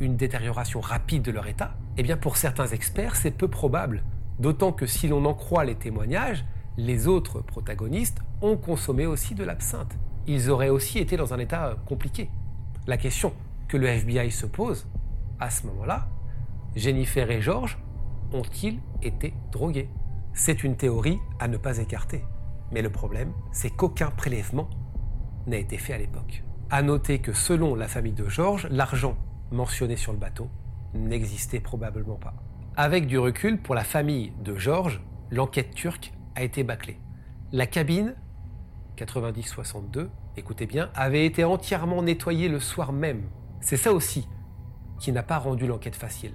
une 0.00 0.16
détérioration 0.16 0.80
rapide 0.80 1.22
de 1.22 1.30
leur 1.30 1.46
état? 1.46 1.74
Eh 1.96 2.02
bien, 2.02 2.16
pour 2.16 2.36
certains 2.36 2.66
experts, 2.66 3.16
c'est 3.16 3.30
peu 3.30 3.48
probable, 3.48 4.02
d'autant 4.38 4.72
que 4.72 4.86
si 4.86 5.08
l'on 5.08 5.24
en 5.24 5.34
croit 5.34 5.64
les 5.64 5.76
témoignages, 5.76 6.44
les 6.76 7.08
autres 7.08 7.40
protagonistes 7.40 8.18
ont 8.42 8.56
consommé 8.56 9.06
aussi 9.06 9.34
de 9.34 9.44
l'absinthe. 9.44 9.96
Ils 10.26 10.50
auraient 10.50 10.68
aussi 10.68 10.98
été 10.98 11.16
dans 11.16 11.34
un 11.34 11.38
état 11.38 11.76
compliqué. 11.86 12.30
La 12.86 12.96
question 12.96 13.32
que 13.66 13.76
le 13.76 13.86
FBI 13.86 14.30
se 14.30 14.46
pose, 14.46 14.86
à 15.40 15.50
ce 15.50 15.66
moment-là, 15.66 16.08
Jennifer 16.76 17.30
et 17.30 17.40
George 17.40 17.78
ont-ils 18.32 18.80
été 19.02 19.34
drogués? 19.50 19.88
C'est 20.32 20.62
une 20.62 20.76
théorie 20.76 21.18
à 21.38 21.48
ne 21.48 21.56
pas 21.56 21.78
écarter. 21.78 22.24
Mais 22.70 22.82
le 22.82 22.90
problème, 22.90 23.32
c'est 23.52 23.70
qu'aucun 23.70 24.10
prélèvement 24.10 24.68
n'a 25.46 25.56
été 25.56 25.78
fait 25.78 25.94
à 25.94 25.98
l'époque. 25.98 26.44
À 26.70 26.82
noter 26.82 27.20
que 27.20 27.32
selon 27.32 27.74
la 27.74 27.88
famille 27.88 28.12
de 28.12 28.28
George, 28.28 28.68
l'argent 28.70 29.16
mentionné 29.50 29.96
sur 29.96 30.12
le 30.12 30.18
bateau 30.18 30.48
n'existait 30.94 31.60
probablement 31.60 32.16
pas. 32.16 32.34
Avec 32.76 33.06
du 33.06 33.18
recul, 33.18 33.60
pour 33.60 33.74
la 33.74 33.84
famille 33.84 34.32
de 34.44 34.56
George, 34.56 35.00
l'enquête 35.30 35.74
turque 35.74 36.12
a 36.34 36.42
été 36.42 36.62
bâclée. 36.62 36.98
La 37.52 37.66
cabine 37.66 38.14
90-62, 38.98 40.08
écoutez 40.36 40.66
bien, 40.66 40.90
avait 40.94 41.24
été 41.24 41.44
entièrement 41.44 42.02
nettoyée 42.02 42.48
le 42.48 42.60
soir 42.60 42.92
même. 42.92 43.22
C'est 43.60 43.76
ça 43.76 43.92
aussi 43.92 44.28
qui 44.98 45.12
n'a 45.12 45.22
pas 45.22 45.38
rendu 45.38 45.66
l'enquête 45.66 45.96
facile. 45.96 46.32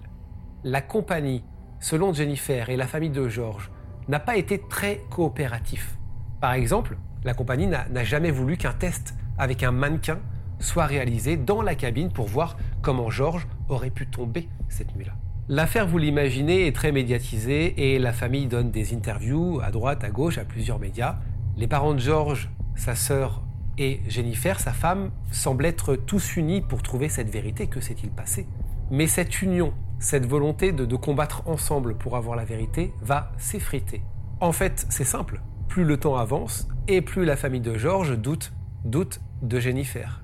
La 0.64 0.82
compagnie, 0.82 1.44
selon 1.80 2.14
Jennifer 2.14 2.70
et 2.70 2.78
la 2.78 2.88
famille 2.88 3.10
de 3.10 3.28
George, 3.28 3.72
n'a 4.08 4.20
pas 4.20 4.38
été 4.38 4.60
très 4.70 5.02
coopératif. 5.10 5.98
Par 6.40 6.54
exemple, 6.54 6.98
la 7.24 7.34
compagnie 7.34 7.68
n'a 7.68 8.04
jamais 8.04 8.32
voulu 8.32 8.58
qu'un 8.58 8.74
test 8.74 9.16
avec 9.38 9.64
un 9.64 9.72
mannequin 9.72 10.20
soit 10.60 10.86
réalisé 10.86 11.38
dans 11.38 11.62
la 11.62 11.76
cabine 11.76 12.12
pour 12.12 12.28
voir 12.28 12.58
comment 12.82 13.10
George 13.10 13.48
aurait 13.70 13.90
pu 13.90 14.08
tomber 14.08 14.48
cette 14.70 14.96
nuit-là. 14.96 15.14
L'affaire, 15.50 15.88
vous 15.88 15.98
l'imaginez, 15.98 16.68
est 16.68 16.76
très 16.76 16.94
médiatisée 16.94 17.94
et 17.94 18.00
la 18.00 18.14
famille 18.14 18.48
donne 18.48 18.72
des 18.72 18.94
interviews 18.94 19.60
à 19.62 19.72
droite, 19.72 20.04
à 20.04 20.10
gauche, 20.10 20.38
à 20.38 20.46
plusieurs 20.46 20.80
médias. 20.80 21.18
Les 21.58 21.68
parents 21.68 21.94
de 21.94 22.00
George, 22.00 22.50
sa 22.76 22.96
sœur 22.96 23.43
et 23.78 24.02
Jennifer, 24.08 24.60
sa 24.60 24.74
femme, 24.74 25.12
semblent 25.32 25.66
être 25.66 25.96
tous 25.96 26.36
unis 26.36 26.62
pour 26.62 26.84
trouver 26.84 27.10
cette 27.10 27.30
vérité. 27.30 27.68
Que 27.68 27.82
s'est-il 27.82 28.12
passé? 28.12 28.48
Mais 28.92 29.08
cette 29.08 29.42
union, 29.42 29.74
cette 30.00 30.26
volonté 30.26 30.72
de, 30.72 30.86
de 30.86 30.96
combattre 30.96 31.48
ensemble 31.48 31.98
pour 31.98 32.16
avoir 32.16 32.36
la 32.36 32.46
vérité, 32.46 32.94
va 33.02 33.32
s'effriter. 33.38 34.02
En 34.40 34.52
fait, 34.52 34.86
c'est 34.90 35.04
simple. 35.04 35.42
Plus 35.68 35.86
le 35.86 35.98
temps 35.98 36.18
avance 36.18 36.68
et 36.88 37.02
plus 37.02 37.26
la 37.26 37.36
famille 37.36 37.62
de 37.62 37.78
George 37.78 38.18
doute, 38.18 38.54
doute 38.84 39.22
de 39.42 39.60
Jennifer. 39.60 40.24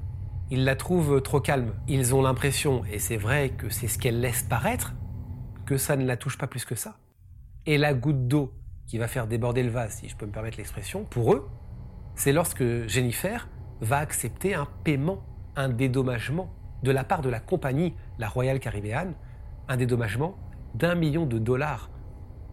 Ils 0.52 0.64
la 0.64 0.76
trouvent 0.76 1.22
trop 1.22 1.40
calme. 1.40 1.74
Ils 1.88 2.14
ont 2.16 2.22
l'impression, 2.22 2.84
et 2.92 3.00
c'est 3.00 3.18
vrai 3.18 3.50
que 3.50 3.70
c'est 3.70 3.88
ce 3.88 3.98
qu'elle 3.98 4.20
laisse 4.20 4.44
paraître, 4.44 4.94
que 5.66 5.78
ça 5.78 5.96
ne 5.96 6.06
la 6.06 6.18
touche 6.18 6.38
pas 6.38 6.48
plus 6.48 6.66
que 6.66 6.76
ça. 6.76 6.98
Et 7.66 7.78
la 7.78 7.94
goutte 7.94 8.28
d'eau 8.28 8.54
qui 8.88 8.98
va 8.98 9.08
faire 9.08 9.28
déborder 9.28 9.62
le 9.62 9.70
vase, 9.70 9.98
si 9.98 10.10
je 10.10 10.16
peux 10.16 10.26
me 10.26 10.32
permettre 10.32 10.58
l'expression, 10.58 11.04
pour 11.04 11.34
eux, 11.34 11.48
c'est 12.20 12.34
lorsque 12.34 12.66
Jennifer 12.90 13.48
va 13.80 14.00
accepter 14.00 14.54
un 14.54 14.68
paiement, 14.84 15.24
un 15.56 15.70
dédommagement 15.70 16.54
de 16.84 16.92
la 16.92 17.06
part 17.06 17.22
de 17.22 17.30
la 17.30 17.40
compagnie, 17.40 17.94
la 18.18 18.28
Royal 18.28 18.60
Caribbean, 18.60 19.14
un 19.70 19.78
dédommagement 19.78 20.36
d'un 20.76 20.96
million 20.96 21.26
de 21.26 21.40
dollars 21.40 21.90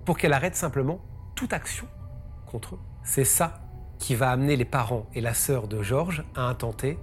pour 0.05 0.19
qu'elle 0.19 0.35
arrête 0.35 0.55
simplement 0.55 1.01
toute 1.35 1.53
action 1.53 1.89
contre 2.47 2.77
eux. 2.77 2.79
C'est 3.03 3.25
ça 3.25 3.61
qui 3.99 4.15
va 4.15 4.31
amener 4.31 4.55
les 4.55 4.65
parents 4.65 5.07
et 5.15 5.21
la 5.21 5.35
sœur 5.35 5.67
de 5.67 5.83
Georges 5.83 6.23
à 6.37 6.43
intenter, 6.43 6.97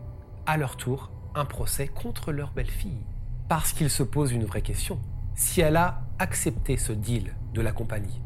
à 0.45 0.55
leur 0.55 0.77
tour, 0.77 1.11
un 1.35 1.43
procès 1.43 1.89
contre 1.89 2.31
leur 2.31 2.51
belle-fille. 2.53 3.05
Parce 3.49 3.73
qu'ils 3.73 3.89
se 3.89 4.03
posent 4.03 4.31
une 4.31 4.45
vraie 4.45 4.61
question. 4.61 5.01
Si 5.35 5.59
elle 5.59 5.75
a 5.75 6.03
accepté 6.17 6.77
ce 6.77 6.93
deal 6.93 7.35
de 7.53 7.59
la 7.59 7.73
compagnie, 7.73 8.21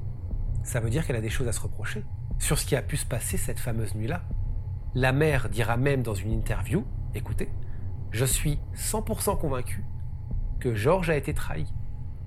ça 0.61 0.79
veut 0.79 0.91
dire 0.91 1.07
qu'elle 1.07 1.15
a 1.15 1.21
des 1.21 1.31
choses 1.31 1.47
à 1.47 1.53
se 1.53 1.61
reprocher 1.61 2.03
sur 2.39 2.57
ce 2.57 2.65
qui 2.65 2.75
a 2.75 2.81
pu 2.81 2.97
se 2.97 3.05
passer 3.05 3.37
cette 3.37 3.59
fameuse 3.59 3.95
nuit-là. 3.95 4.21
La 4.95 5.11
mère 5.11 5.49
dira 5.49 5.77
même 5.77 6.01
dans 6.01 6.13
une 6.13 6.31
interview, 6.31 6.85
écoutez, 7.13 7.49
je 8.11 8.25
suis 8.25 8.59
100% 8.75 9.37
convaincu 9.37 9.83
que 10.59 10.73
Georges 10.73 11.09
a 11.09 11.15
été 11.15 11.33
trahi. 11.33 11.65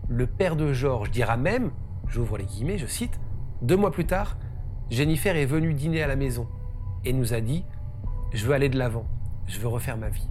le 0.09 0.27
père 0.27 0.57
de 0.57 0.73
Georges 0.73 1.11
dira 1.11 1.37
même, 1.37 1.71
j'ouvre 2.09 2.39
les 2.39 2.45
guillemets, 2.45 2.79
je 2.79 2.87
cite, 2.87 3.21
deux 3.63 3.77
mois 3.77 3.93
plus 3.93 4.07
tard, 4.07 4.37
Jennifer 4.91 5.37
est 5.37 5.47
venue 5.47 5.75
dîner 5.75 6.03
à 6.03 6.09
la 6.09 6.17
maison 6.17 6.49
et 7.05 7.13
nous 7.13 7.33
a 7.33 7.41
dit 7.41 7.65
Je 8.33 8.45
veux 8.45 8.55
aller 8.55 8.69
de 8.69 8.79
l'avant, 8.79 9.07
je 9.47 9.59
veux 9.61 9.69
refaire 9.69 9.97
ma 9.97 10.09
vie. 10.09 10.29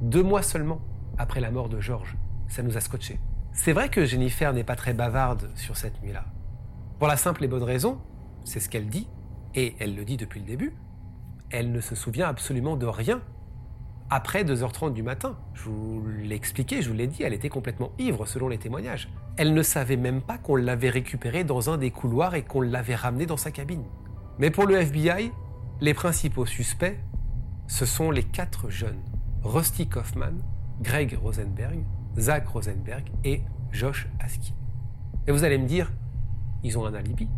Deux 0.00 0.22
mois 0.22 0.42
seulement 0.42 0.80
après 1.18 1.40
la 1.40 1.50
mort 1.50 1.68
de 1.68 1.80
Georges, 1.80 2.16
ça 2.48 2.62
nous 2.62 2.76
a 2.76 2.80
scotché. 2.80 3.20
C'est 3.52 3.72
vrai 3.72 3.88
que 3.88 4.04
Jennifer 4.04 4.52
n'est 4.52 4.64
pas 4.64 4.76
très 4.76 4.94
bavarde 4.94 5.50
sur 5.54 5.76
cette 5.76 6.02
nuit-là. 6.02 6.24
Pour 6.98 7.08
la 7.08 7.16
simple 7.16 7.44
et 7.44 7.48
bonne 7.48 7.62
raison, 7.62 8.00
c'est 8.50 8.58
ce 8.58 8.68
qu'elle 8.68 8.88
dit, 8.88 9.06
et 9.54 9.76
elle 9.78 9.94
le 9.94 10.04
dit 10.04 10.16
depuis 10.16 10.40
le 10.40 10.46
début, 10.46 10.74
elle 11.50 11.70
ne 11.70 11.80
se 11.80 11.94
souvient 11.94 12.28
absolument 12.28 12.76
de 12.76 12.86
rien 12.86 13.22
après 14.10 14.42
2h30 14.42 14.92
du 14.92 15.04
matin. 15.04 15.38
Je 15.54 15.68
vous 15.68 16.04
l'ai 16.24 16.34
expliqué, 16.34 16.82
je 16.82 16.88
vous 16.88 16.96
l'ai 16.96 17.06
dit, 17.06 17.22
elle 17.22 17.32
était 17.32 17.48
complètement 17.48 17.92
ivre 18.00 18.26
selon 18.26 18.48
les 18.48 18.58
témoignages. 18.58 19.08
Elle 19.36 19.54
ne 19.54 19.62
savait 19.62 19.96
même 19.96 20.20
pas 20.20 20.36
qu'on 20.36 20.56
l'avait 20.56 20.90
récupérée 20.90 21.44
dans 21.44 21.70
un 21.70 21.78
des 21.78 21.92
couloirs 21.92 22.34
et 22.34 22.42
qu'on 22.42 22.60
l'avait 22.60 22.96
ramenée 22.96 23.26
dans 23.26 23.36
sa 23.36 23.52
cabine. 23.52 23.84
Mais 24.40 24.50
pour 24.50 24.66
le 24.66 24.74
FBI, 24.74 25.30
les 25.80 25.94
principaux 25.94 26.44
suspects, 26.44 26.98
ce 27.68 27.86
sont 27.86 28.10
les 28.10 28.24
quatre 28.24 28.68
jeunes. 28.68 29.00
Rusty 29.44 29.88
Kaufman, 29.88 30.38
Greg 30.82 31.16
Rosenberg, 31.22 31.84
Zach 32.18 32.48
Rosenberg 32.48 33.04
et 33.22 33.42
Josh 33.70 34.08
Aski. 34.18 34.54
Et 35.28 35.30
vous 35.30 35.44
allez 35.44 35.56
me 35.56 35.68
dire, 35.68 35.92
ils 36.64 36.76
ont 36.76 36.84
un 36.84 36.94
alibi. 36.94 37.28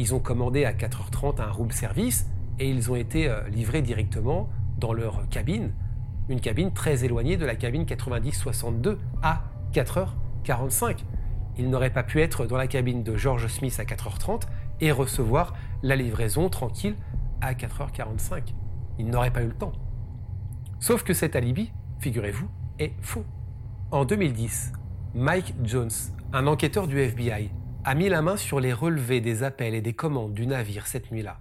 Ils 0.00 0.14
ont 0.14 0.18
commandé 0.18 0.64
à 0.64 0.72
4h30 0.72 1.42
un 1.42 1.50
room 1.50 1.70
service 1.70 2.26
et 2.58 2.70
ils 2.70 2.90
ont 2.90 2.96
été 2.96 3.28
euh, 3.28 3.46
livrés 3.50 3.82
directement 3.82 4.48
dans 4.78 4.94
leur 4.94 5.28
cabine 5.28 5.74
une 6.30 6.40
cabine 6.40 6.72
très 6.72 7.04
éloignée 7.04 7.36
de 7.36 7.44
la 7.44 7.54
cabine 7.54 7.84
90-62 7.84 8.96
à 9.22 9.42
4h45. 9.74 11.04
Il 11.58 11.68
n'aurait 11.68 11.92
pas 11.92 12.02
pu 12.02 12.22
être 12.22 12.46
dans 12.46 12.56
la 12.56 12.66
cabine 12.66 13.02
de 13.02 13.14
George 13.14 13.46
Smith 13.48 13.78
à 13.78 13.84
4h30 13.84 14.44
et 14.80 14.90
recevoir 14.90 15.52
la 15.82 15.96
livraison 15.96 16.48
tranquille 16.48 16.96
à 17.42 17.52
4h45. 17.52 18.54
Il 18.98 19.08
n'aurait 19.08 19.34
pas 19.34 19.42
eu 19.42 19.48
le 19.48 19.54
temps. 19.54 19.72
Sauf 20.78 21.02
que 21.02 21.12
cet 21.12 21.36
alibi, 21.36 21.72
figurez-vous, 21.98 22.48
est 22.78 22.94
faux. 23.02 23.26
En 23.90 24.06
2010, 24.06 24.72
Mike 25.14 25.56
Jones, 25.62 25.90
un 26.32 26.46
enquêteur 26.46 26.86
du 26.86 26.98
FBI, 26.98 27.50
a 27.84 27.94
mis 27.94 28.08
la 28.08 28.20
main 28.20 28.36
sur 28.36 28.60
les 28.60 28.72
relevés 28.72 29.20
des 29.20 29.42
appels 29.42 29.74
et 29.74 29.80
des 29.80 29.94
commandes 29.94 30.34
du 30.34 30.46
navire 30.46 30.86
cette 30.86 31.10
nuit-là. 31.10 31.40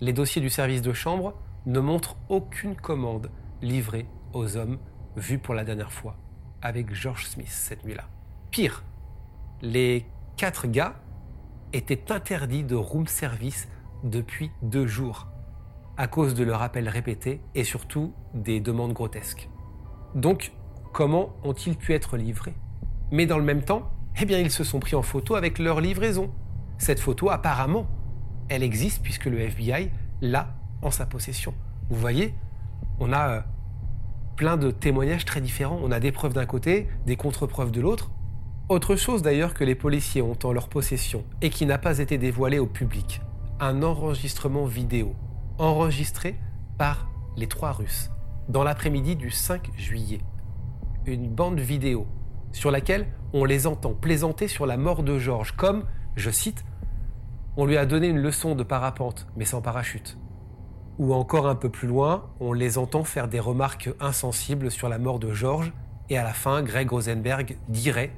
Les 0.00 0.12
dossiers 0.12 0.42
du 0.42 0.50
service 0.50 0.82
de 0.82 0.92
chambre 0.92 1.34
ne 1.64 1.80
montrent 1.80 2.16
aucune 2.28 2.76
commande 2.76 3.30
livré 3.62 4.06
aux 4.34 4.56
hommes 4.56 4.78
vus 5.16 5.38
pour 5.38 5.54
la 5.54 5.64
dernière 5.64 5.92
fois 5.92 6.16
avec 6.60 6.92
George 6.94 7.26
Smith 7.26 7.48
cette 7.48 7.84
nuit-là. 7.84 8.04
Pire, 8.50 8.84
les 9.62 10.04
quatre 10.36 10.66
gars 10.66 10.96
étaient 11.72 12.12
interdits 12.12 12.64
de 12.64 12.74
room 12.74 13.06
service 13.06 13.68
depuis 14.04 14.50
deux 14.60 14.86
jours 14.86 15.28
à 15.96 16.06
cause 16.06 16.34
de 16.34 16.44
leurs 16.44 16.62
appels 16.62 16.88
répétés 16.88 17.40
et 17.54 17.64
surtout 17.64 18.12
des 18.34 18.60
demandes 18.60 18.92
grotesques. 18.92 19.48
Donc, 20.14 20.52
comment 20.92 21.34
ont-ils 21.44 21.76
pu 21.76 21.94
être 21.94 22.16
livrés? 22.16 22.54
Mais 23.10 23.26
dans 23.26 23.38
le 23.38 23.44
même 23.44 23.62
temps, 23.62 23.90
eh 24.20 24.24
bien, 24.24 24.38
ils 24.38 24.50
se 24.50 24.64
sont 24.64 24.80
pris 24.80 24.94
en 24.94 25.02
photo 25.02 25.34
avec 25.34 25.58
leur 25.58 25.80
livraison. 25.80 26.30
Cette 26.78 27.00
photo, 27.00 27.30
apparemment, 27.30 27.86
elle 28.48 28.62
existe 28.62 29.02
puisque 29.02 29.26
le 29.26 29.40
FBI 29.40 29.90
l'a 30.20 30.54
en 30.82 30.90
sa 30.90 31.06
possession. 31.06 31.54
Vous 31.88 31.98
voyez, 31.98 32.34
on 33.00 33.12
a 33.12 33.28
euh, 33.28 33.40
plein 34.36 34.56
de 34.56 34.70
témoignages 34.70 35.24
très 35.24 35.40
différents. 35.40 35.80
On 35.82 35.90
a 35.90 36.00
des 36.00 36.12
preuves 36.12 36.34
d'un 36.34 36.46
côté, 36.46 36.88
des 37.06 37.16
contre-preuves 37.16 37.70
de 37.70 37.80
l'autre. 37.80 38.10
Autre 38.68 38.96
chose 38.96 39.22
d'ailleurs 39.22 39.54
que 39.54 39.64
les 39.64 39.74
policiers 39.74 40.22
ont 40.22 40.38
en 40.44 40.52
leur 40.52 40.68
possession 40.68 41.24
et 41.40 41.50
qui 41.50 41.66
n'a 41.66 41.78
pas 41.78 41.98
été 41.98 42.16
dévoilé 42.18 42.58
au 42.58 42.66
public, 42.66 43.20
un 43.60 43.82
enregistrement 43.82 44.64
vidéo 44.64 45.14
enregistré 45.58 46.36
par 46.78 47.08
les 47.36 47.46
trois 47.46 47.72
Russes 47.72 48.10
dans 48.48 48.64
l'après-midi 48.64 49.16
du 49.16 49.30
5 49.30 49.70
juillet. 49.76 50.20
Une 51.06 51.28
bande 51.28 51.60
vidéo 51.60 52.06
sur 52.52 52.70
laquelle 52.70 53.06
on 53.32 53.44
les 53.44 53.66
entend 53.66 53.94
plaisanter 53.94 54.48
sur 54.48 54.66
la 54.66 54.76
mort 54.76 55.02
de 55.02 55.18
Georges 55.18 55.52
comme, 55.56 55.84
je 56.16 56.30
cite, 56.30 56.64
on 57.56 57.66
lui 57.66 57.76
a 57.76 57.86
donné 57.86 58.08
une 58.08 58.20
leçon 58.20 58.54
de 58.54 58.62
parapente 58.62 59.26
mais 59.36 59.44
sans 59.44 59.60
parachute. 59.60 60.18
Ou 60.98 61.14
encore 61.14 61.48
un 61.48 61.54
peu 61.54 61.70
plus 61.70 61.88
loin, 61.88 62.30
on 62.40 62.52
les 62.52 62.78
entend 62.78 63.04
faire 63.04 63.28
des 63.28 63.40
remarques 63.40 63.90
insensibles 64.00 64.70
sur 64.70 64.88
la 64.88 64.98
mort 64.98 65.18
de 65.18 65.32
George, 65.32 65.72
et 66.10 66.18
à 66.18 66.24
la 66.24 66.34
fin, 66.34 66.62
Greg 66.62 66.90
Rosenberg 66.90 67.56
dirait 67.68 68.12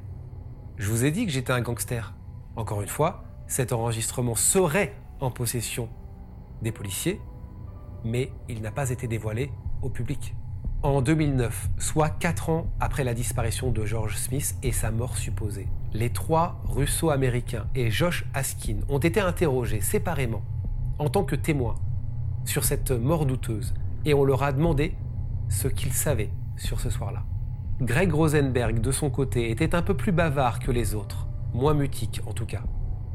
Je 0.76 0.90
vous 0.90 1.04
ai 1.04 1.12
dit 1.12 1.26
que 1.26 1.32
j'étais 1.32 1.52
un 1.52 1.60
gangster. 1.60 2.14
Encore 2.56 2.82
une 2.82 2.88
fois, 2.88 3.24
cet 3.46 3.72
enregistrement 3.72 4.34
serait 4.34 4.96
en 5.20 5.30
possession 5.30 5.88
des 6.62 6.72
policiers, 6.72 7.20
mais 8.04 8.32
il 8.48 8.62
n'a 8.62 8.72
pas 8.72 8.90
été 8.90 9.06
dévoilé 9.06 9.50
au 9.82 9.90
public. 9.90 10.34
En 10.84 11.00
2009, 11.00 11.70
soit 11.78 12.10
4 12.10 12.50
ans 12.50 12.66
après 12.78 13.04
la 13.04 13.14
disparition 13.14 13.70
de 13.70 13.86
George 13.86 14.18
Smith 14.18 14.54
et 14.62 14.70
sa 14.70 14.90
mort 14.90 15.16
supposée, 15.16 15.66
les 15.94 16.10
trois 16.10 16.60
russo-américains 16.66 17.64
et 17.74 17.90
Josh 17.90 18.26
Askin 18.34 18.80
ont 18.90 18.98
été 18.98 19.18
interrogés 19.18 19.80
séparément 19.80 20.42
en 20.98 21.08
tant 21.08 21.24
que 21.24 21.36
témoins 21.36 21.76
sur 22.44 22.64
cette 22.64 22.90
mort 22.90 23.24
douteuse 23.24 23.72
et 24.04 24.12
on 24.12 24.24
leur 24.24 24.42
a 24.42 24.52
demandé 24.52 24.92
ce 25.48 25.68
qu'ils 25.68 25.94
savaient 25.94 26.28
sur 26.58 26.80
ce 26.80 26.90
soir-là. 26.90 27.22
Greg 27.80 28.12
Rosenberg, 28.12 28.82
de 28.82 28.92
son 28.92 29.08
côté, 29.08 29.50
était 29.50 29.74
un 29.74 29.80
peu 29.80 29.94
plus 29.94 30.12
bavard 30.12 30.58
que 30.58 30.70
les 30.70 30.94
autres, 30.94 31.26
moins 31.54 31.72
mutique 31.72 32.20
en 32.26 32.34
tout 32.34 32.44
cas. 32.44 32.62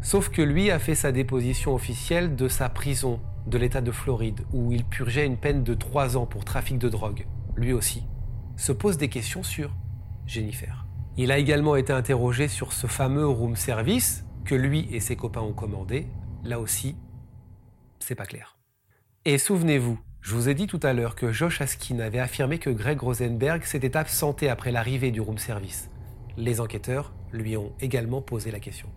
Sauf 0.02 0.30
que 0.30 0.42
lui 0.42 0.72
a 0.72 0.80
fait 0.80 0.96
sa 0.96 1.12
déposition 1.12 1.76
officielle 1.76 2.36
de 2.36 2.48
sa 2.48 2.68
prison 2.68 3.20
de 3.46 3.60
l'État 3.60 3.82
de 3.82 3.92
Floride, 3.92 4.42
où 4.54 4.72
il 4.72 4.86
purgeait 4.86 5.28
une 5.28 5.38
peine 5.38 5.64
de 5.64 5.76
3 5.76 6.18
ans 6.18 6.26
pour 6.26 6.46
trafic 6.46 6.80
de 6.80 6.90
drogue, 6.90 7.28
lui 7.56 7.74
aussi, 7.74 8.04
se 8.58 8.72
pose 8.72 8.98
des 8.98 9.10
questions 9.10 9.44
sur 9.44 9.76
Jennifer. 10.26 10.86
Il 11.18 11.32
a 11.32 11.38
également 11.38 11.76
été 11.76 11.92
interrogé 11.92 12.48
sur 12.48 12.74
ce 12.74 12.88
fameux 12.88 13.28
room 13.28 13.56
service 13.56 14.26
que 14.46 14.56
lui 14.56 14.88
et 14.92 15.00
ses 15.00 15.16
copains 15.16 15.42
ont 15.42 15.54
commandé. 15.54 16.08
Là 16.44 16.60
aussi, 16.60 16.96
c'est 18.00 18.16
pas 18.16 18.26
clair. 18.26 18.58
Et 19.26 19.38
souvenez-vous, 19.38 20.00
je 20.22 20.36
vous 20.36 20.50
ai 20.50 20.54
dit 20.54 20.68
tout 20.68 20.80
à 20.84 20.94
l'heure 20.94 21.16
que 21.16 21.32
Josh 21.32 21.62
Askin 21.62 22.00
avait 22.00 22.20
affirmé 22.20 22.58
que 22.58 22.70
Greg 22.70 23.02
Rosenberg 23.02 23.64
s'était 23.64 23.98
absenté 23.98 24.50
après 24.50 24.72
l'arrivée 24.72 25.12
du 25.12 25.22
room 25.22 25.38
service. 25.38 25.90
Les 26.38 26.62
enquêteurs 26.62 27.14
lui 27.32 27.58
ont 27.58 27.74
également 27.80 28.22
posé 28.22 28.52
la 28.52 28.60
question. 28.60 28.90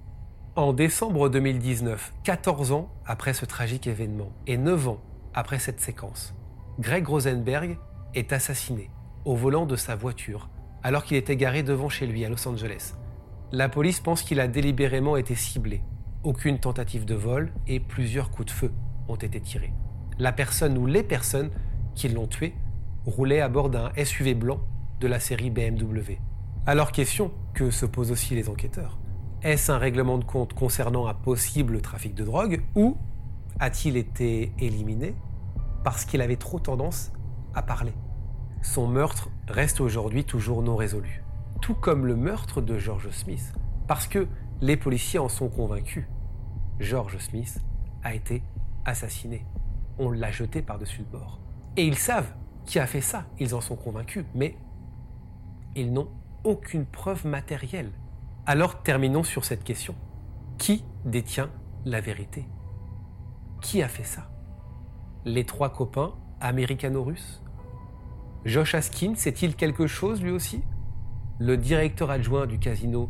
En 0.55 0.73
décembre 0.73 1.29
2019, 1.29 2.13
14 2.25 2.73
ans 2.73 2.91
après 3.07 3.35
ce 3.35 3.47
tragique 3.47 3.87
événement 3.87 4.33
et 4.47 4.57
9 4.57 4.89
ans 4.89 5.01
après 5.35 5.59
cette 5.59 5.81
séquence, 5.81 6.35
Greg 6.79 7.07
Rosenberg 7.07 7.79
est 8.15 8.33
assassiné 8.33 8.91
au 9.25 9.37
volant 9.37 9.67
de 9.67 9.77
sa 9.77 9.97
voiture 9.97 10.49
alors 10.83 11.05
qu'il 11.05 11.17
était 11.17 11.37
garé 11.37 11.63
devant 11.63 11.89
chez 11.89 12.07
lui 12.07 12.25
à 12.25 12.29
Los 12.29 12.47
Angeles. 12.49 12.95
La 13.53 13.69
police 13.69 14.01
pense 14.01 14.23
qu'il 14.23 14.41
a 14.41 14.49
délibérément 14.49 15.17
été 15.17 15.35
ciblé. 15.35 15.83
Aucune 16.25 16.59
tentative 16.59 17.05
de 17.05 17.15
vol 17.15 17.53
et 17.67 17.81
plusieurs 17.81 18.31
coups 18.31 18.47
de 18.47 18.51
feu 18.51 18.73
ont 19.09 19.17
été 19.17 19.41
tirés 19.41 19.73
la 20.19 20.33
personne 20.33 20.79
ou 20.79 20.87
les 20.87 21.03
personnes 21.03 21.51
qui 21.95 22.09
l'ont 22.09 22.27
tué 22.27 22.55
roulaient 23.07 23.41
à 23.41 23.49
bord 23.49 23.71
d'un 23.71 23.91
SUV 24.03 24.35
blanc 24.35 24.61
de 25.01 25.09
la 25.09 25.19
série 25.19 25.51
BMW. 25.51 26.19
Alors 26.67 26.93
question 26.93 27.33
que 27.55 27.71
se 27.71 27.87
posent 27.87 28.13
aussi 28.13 28.35
les 28.35 28.49
enquêteurs. 28.49 28.99
Est-ce 29.43 29.73
un 29.73 29.79
règlement 29.79 30.19
de 30.19 30.25
compte 30.25 30.53
concernant 30.53 31.09
un 31.09 31.15
possible 31.15 31.81
trafic 31.81 32.15
de 32.15 32.25
drogue 32.25 32.63
ou 32.77 32.97
a-t-il 33.59 33.97
été 33.97 34.53
éliminé 34.61 35.17
parce 35.83 36.05
qu'il 36.05 36.21
avait 36.21 36.37
trop 36.37 36.61
tendance 36.61 37.13
à 37.55 37.63
parler 37.63 37.95
Son 38.63 38.87
meurtre 38.87 39.31
reste 39.49 39.81
aujourd'hui 39.81 40.25
toujours 40.25 40.63
non 40.63 40.77
résolu. 40.77 41.23
Tout 41.61 41.75
comme 41.75 42.07
le 42.07 42.17
meurtre 42.17 42.61
de 42.61 42.79
George 42.79 43.11
Smith. 43.11 43.53
Parce 43.87 44.07
que 44.07 44.27
les 44.61 44.77
policiers 44.77 45.19
en 45.19 45.29
sont 45.29 45.49
convaincus. 45.49 46.07
George 46.81 47.19
Smith 47.19 47.61
a 48.03 48.15
été 48.15 48.43
assassiné 48.85 49.45
on 49.99 50.11
l'a 50.11 50.31
jeté 50.31 50.63
par-dessus 50.63 51.01
le 51.01 51.19
bord. 51.19 51.39
Et 51.77 51.87
ils 51.87 51.99
savent 51.99 52.33
qui 52.65 52.79
a 52.79 52.87
fait 52.87 53.01
ça, 53.01 53.27
ils 53.39 53.55
en 53.55 53.61
sont 53.61 53.77
convaincus, 53.77 54.25
mais 54.35 54.57
ils 55.75 55.93
n'ont 55.93 56.09
aucune 56.45 56.87
preuve 56.87 57.27
matérielle. 57.27 57.93
Alors 58.47 58.83
terminons 58.83 59.23
sur 59.23 59.45
cette 59.45 59.65
question. 59.65 59.95
Qui 60.59 60.85
détient 61.05 61.51
la 61.85 62.01
vérité? 62.01 62.47
Qui 63.61 63.83
a 63.83 63.89
fait 63.89 64.05
ça? 64.05 64.31
Les 65.25 65.45
trois 65.45 65.71
copains 65.71 66.15
américano-russes? 66.41 67.42
Josh 68.45 68.75
Askin, 68.75 69.15
sait-il 69.15 69.55
quelque 69.55 69.87
chose 69.87 70.21
lui 70.21 70.33
aussi? 70.33 70.63
Le 71.39 71.57
directeur 71.57 72.11
adjoint 72.11 72.47
du 72.47 72.59
casino, 72.59 73.09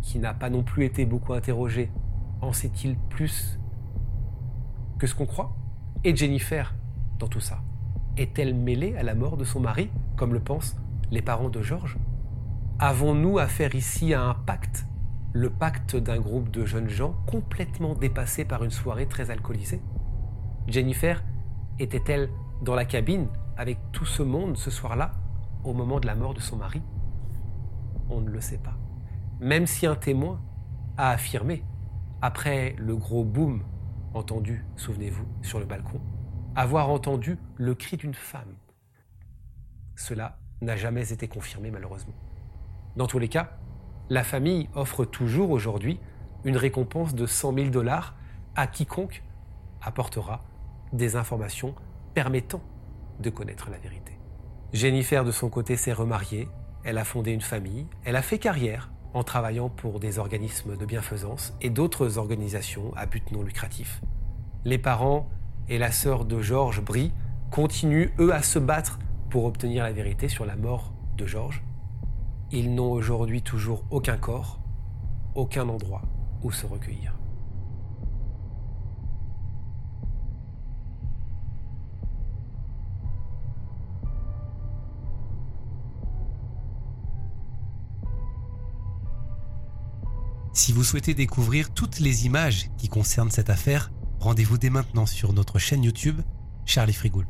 qui 0.00 0.18
n'a 0.18 0.34
pas 0.34 0.50
non 0.50 0.64
plus 0.64 0.84
été 0.84 1.06
beaucoup 1.06 1.34
interrogé, 1.34 1.92
en 2.40 2.52
sait-il 2.52 2.96
plus 2.96 3.60
que 4.98 5.06
ce 5.06 5.14
qu'on 5.14 5.26
croit? 5.26 5.54
Et 6.02 6.16
Jennifer 6.16 6.74
dans 7.20 7.28
tout 7.28 7.40
ça 7.40 7.62
Est-elle 8.16 8.54
mêlée 8.54 8.96
à 8.96 9.04
la 9.04 9.14
mort 9.14 9.36
de 9.36 9.44
son 9.44 9.60
mari, 9.60 9.88
comme 10.16 10.34
le 10.34 10.40
pensent 10.40 10.76
les 11.12 11.22
parents 11.22 11.50
de 11.50 11.62
Georges 11.62 11.98
Avons-nous 12.80 13.38
affaire 13.38 13.76
ici 13.76 14.14
à 14.14 14.22
un 14.22 14.34
pacte? 14.34 14.86
Le 15.32 15.48
pacte 15.48 15.94
d'un 15.94 16.18
groupe 16.18 16.50
de 16.50 16.64
jeunes 16.64 16.88
gens 16.88 17.14
complètement 17.26 17.94
dépassés 17.94 18.44
par 18.44 18.64
une 18.64 18.70
soirée 18.70 19.06
très 19.06 19.30
alcoolisée? 19.30 19.80
Jennifer 20.66 21.22
était-elle 21.78 22.28
dans 22.62 22.74
la 22.74 22.84
cabine 22.84 23.28
avec 23.56 23.78
tout 23.92 24.04
ce 24.04 24.22
monde 24.22 24.56
ce 24.56 24.70
soir-là 24.70 25.12
au 25.64 25.72
moment 25.72 26.00
de 26.00 26.06
la 26.06 26.14
mort 26.14 26.34
de 26.34 26.40
son 26.40 26.56
mari? 26.56 26.82
On 28.08 28.20
ne 28.20 28.30
le 28.30 28.40
sait 28.40 28.58
pas. 28.58 28.76
Même 29.40 29.66
si 29.66 29.86
un 29.86 29.94
témoin 29.94 30.40
a 30.96 31.10
affirmé, 31.10 31.64
après 32.20 32.74
le 32.78 32.96
gros 32.96 33.24
boom 33.24 33.62
entendu, 34.14 34.64
souvenez-vous, 34.76 35.26
sur 35.42 35.58
le 35.58 35.64
balcon, 35.64 36.00
avoir 36.54 36.90
entendu 36.90 37.38
le 37.56 37.74
cri 37.74 37.96
d'une 37.96 38.14
femme. 38.14 38.56
Cela 39.96 40.38
n'a 40.60 40.76
jamais 40.76 41.12
été 41.12 41.28
confirmé 41.28 41.70
malheureusement. 41.70 42.14
Dans 42.96 43.06
tous 43.06 43.18
les 43.18 43.28
cas, 43.28 43.58
la 44.10 44.22
famille 44.22 44.68
offre 44.74 45.04
toujours 45.04 45.50
aujourd'hui 45.50 45.98
une 46.44 46.56
récompense 46.56 47.14
de 47.14 47.26
100 47.26 47.54
000 47.54 47.70
dollars 47.70 48.14
à 48.54 48.66
quiconque 48.66 49.22
apportera 49.80 50.44
des 50.92 51.16
informations 51.16 51.74
permettant 52.14 52.60
de 53.20 53.30
connaître 53.30 53.70
la 53.70 53.78
vérité. 53.78 54.18
Jennifer, 54.72 55.24
de 55.24 55.32
son 55.32 55.48
côté, 55.50 55.76
s'est 55.76 55.92
remariée, 55.92 56.48
elle 56.84 56.98
a 56.98 57.04
fondé 57.04 57.32
une 57.32 57.40
famille, 57.40 57.86
elle 58.04 58.16
a 58.16 58.22
fait 58.22 58.38
carrière 58.38 58.90
en 59.14 59.22
travaillant 59.22 59.68
pour 59.68 60.00
des 60.00 60.18
organismes 60.18 60.76
de 60.76 60.86
bienfaisance 60.86 61.54
et 61.60 61.70
d'autres 61.70 62.18
organisations 62.18 62.92
à 62.96 63.06
but 63.06 63.30
non 63.30 63.42
lucratif. 63.42 64.00
Les 64.64 64.78
parents 64.78 65.28
et 65.68 65.78
la 65.78 65.92
sœur 65.92 66.24
de 66.24 66.40
Georges 66.40 66.82
Brie 66.82 67.12
continuent, 67.50 68.10
eux, 68.18 68.32
à 68.32 68.42
se 68.42 68.58
battre 68.58 68.98
pour 69.30 69.44
obtenir 69.44 69.84
la 69.84 69.92
vérité 69.92 70.28
sur 70.28 70.46
la 70.46 70.56
mort 70.56 70.92
de 71.16 71.26
Georges. 71.26 71.62
Ils 72.50 72.74
n'ont 72.74 72.90
aujourd'hui 72.90 73.42
toujours 73.42 73.84
aucun 73.90 74.16
corps, 74.16 74.60
aucun 75.34 75.68
endroit 75.68 76.02
où 76.42 76.50
se 76.50 76.66
recueillir. 76.66 77.14
Si 90.62 90.70
vous 90.70 90.84
souhaitez 90.84 91.12
découvrir 91.12 91.74
toutes 91.74 91.98
les 91.98 92.24
images 92.24 92.70
qui 92.78 92.88
concernent 92.88 93.32
cette 93.32 93.50
affaire, 93.50 93.90
rendez-vous 94.20 94.58
dès 94.58 94.70
maintenant 94.70 95.06
sur 95.06 95.32
notre 95.32 95.58
chaîne 95.58 95.82
YouTube 95.82 96.20
Charlie 96.66 96.92
Frigoul. 96.92 97.26